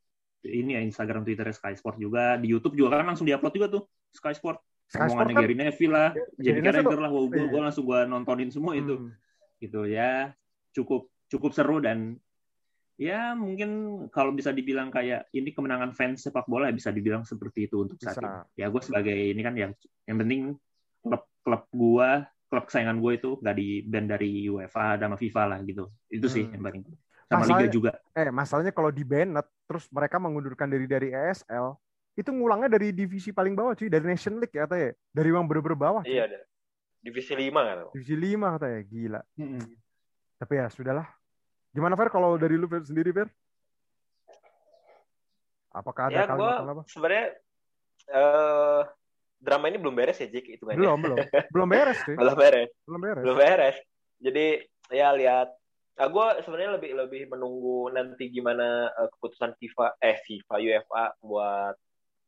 [0.48, 3.82] ini ya Instagram Twitter Sky Sport juga di YouTube juga kan langsung diupload juga tuh
[4.16, 4.64] Sky Sport.
[4.88, 6.10] Sky Omongannya kan, Gary Neville lah,
[6.40, 7.46] jadi Carragher lah, gue iya.
[7.46, 9.12] gue langsung gue nontonin semua itu, hmm.
[9.60, 10.32] Gitu ya
[10.72, 12.16] cukup cukup seru dan
[13.00, 13.70] ya mungkin
[14.12, 17.96] kalau bisa dibilang kayak ini kemenangan fans sepak bola ya bisa dibilang seperti itu untuk
[17.96, 18.28] saat bisa.
[18.28, 18.60] ini.
[18.60, 19.72] Ya gue sebagai ini kan yang
[20.04, 20.40] yang penting
[21.00, 22.10] klub klub gue
[22.52, 25.88] klub kesayangan gue itu nggak di band dari UEFA sama FIFA lah gitu.
[26.12, 26.52] Itu sih hmm.
[26.60, 26.82] yang paling
[27.30, 27.92] sama masalahnya, liga juga.
[28.12, 29.30] Eh masalahnya kalau di band
[29.64, 31.78] terus mereka mengundurkan diri dari ESL
[32.18, 35.78] itu ngulangnya dari divisi paling bawah cuy dari Nation League ya katanya dari yang bener-bener
[35.78, 36.02] bawah.
[36.04, 36.20] Cuy.
[36.20, 36.38] Iya ada.
[37.00, 37.76] Divisi 5 kan.
[37.96, 39.20] Divisi 5 katanya gila.
[39.40, 39.64] Hmm.
[40.40, 41.08] Tapi ya sudahlah
[41.70, 43.28] Gimana Fer kalau dari lu Fer, sendiri Fer?
[45.70, 46.82] Apakah ada ya, kalimat apa?
[46.90, 47.26] Sebenarnya
[48.10, 48.82] uh,
[49.38, 50.74] drama ini belum beres ya Jik itu kan.
[50.74, 51.16] Belum, belum.
[51.54, 52.18] Belum beres sih.
[52.18, 52.70] belum beres.
[52.82, 53.22] Belum beres.
[53.22, 53.76] Belum beres.
[54.18, 54.46] Jadi
[54.90, 55.54] ya lihat
[56.00, 61.76] Nah, gue sebenarnya lebih lebih menunggu nanti gimana uh, keputusan FIFA eh FIFA UEFA buat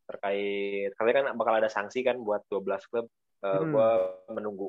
[0.04, 3.08] terkait kali kan bakal ada sanksi kan buat 12 klub.
[3.42, 3.70] Uh, hmm.
[3.74, 3.90] Gue
[4.38, 4.68] menunggu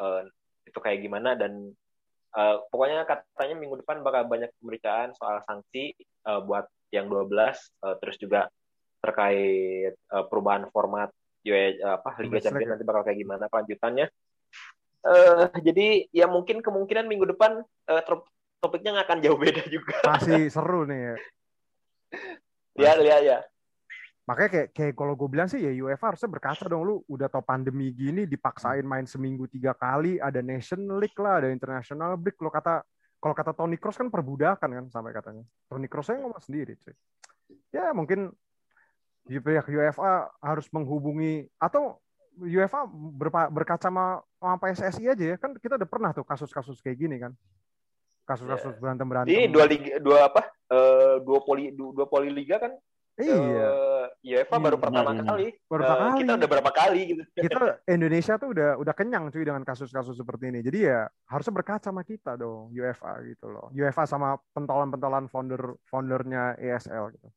[0.00, 0.24] uh,
[0.64, 1.76] itu kayak gimana dan
[2.28, 5.96] Uh, pokoknya katanya minggu depan bakal banyak pemeriksaan soal sanksi
[6.28, 8.52] uh, buat yang 12 uh, eh, terus juga
[9.00, 14.12] terkait uh, perubahan format uh, apa Liga Champions nanti bakal kayak gimana kelanjutannya.
[15.00, 18.02] Uh, jadi ya mungkin kemungkinan minggu depan uh,
[18.60, 19.96] topiknya nggak akan jauh beda juga.
[20.04, 21.14] Masih seru nih ya.
[22.76, 23.38] ya, lihat ya
[24.28, 27.40] makanya kayak kayak kalau gue bilang sih ya UEFA harusnya berkaca dong lu udah tau
[27.40, 32.36] pandemi gini dipaksain main seminggu tiga kali ada Nation League lah ada International Break.
[32.44, 32.84] Lo kata
[33.16, 35.48] kalau kata Tony Cross kan perbudakan kan sampai katanya.
[35.64, 36.92] Tony Cross saya ngomong sendiri cuy.
[37.72, 38.28] Ya mungkin
[39.24, 41.96] pihak UEFA harus menghubungi atau
[42.36, 42.84] UEFA
[43.50, 45.36] berkaca sama, sama PSSI aja ya.
[45.40, 47.32] Kan kita udah pernah tuh kasus-kasus kayak gini kan.
[48.28, 48.80] Kasus-kasus yeah.
[48.84, 50.44] berantem berantem ini dua liga dua apa?
[50.68, 52.76] Uh, dua poli dua poli liga kan?
[53.18, 53.34] Iya.
[53.34, 55.46] Uh, UEFA iya, baru pertama benar, kali.
[55.70, 56.10] Baru uh, kali.
[56.26, 57.22] Kita udah berapa kali gitu.
[57.46, 60.60] Kita Indonesia tuh udah udah kenyang cuy dengan kasus-kasus seperti ini.
[60.66, 63.70] Jadi ya harusnya berkaca sama kita dong UEFA gitu loh.
[63.70, 67.28] UEFA sama pentolan-pentolan founder foundernya ESL gitu.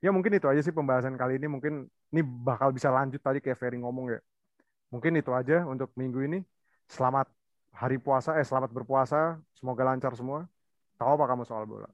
[0.00, 1.50] Ya mungkin itu aja sih pembahasan kali ini.
[1.50, 4.20] Mungkin ini bakal bisa lanjut tadi kayak Ferry ngomong ya.
[4.94, 6.38] Mungkin itu aja untuk minggu ini.
[6.86, 7.26] Selamat
[7.74, 9.38] hari puasa, eh selamat berpuasa.
[9.54, 10.46] Semoga lancar semua.
[10.94, 11.90] Tahu apa kamu soal bola?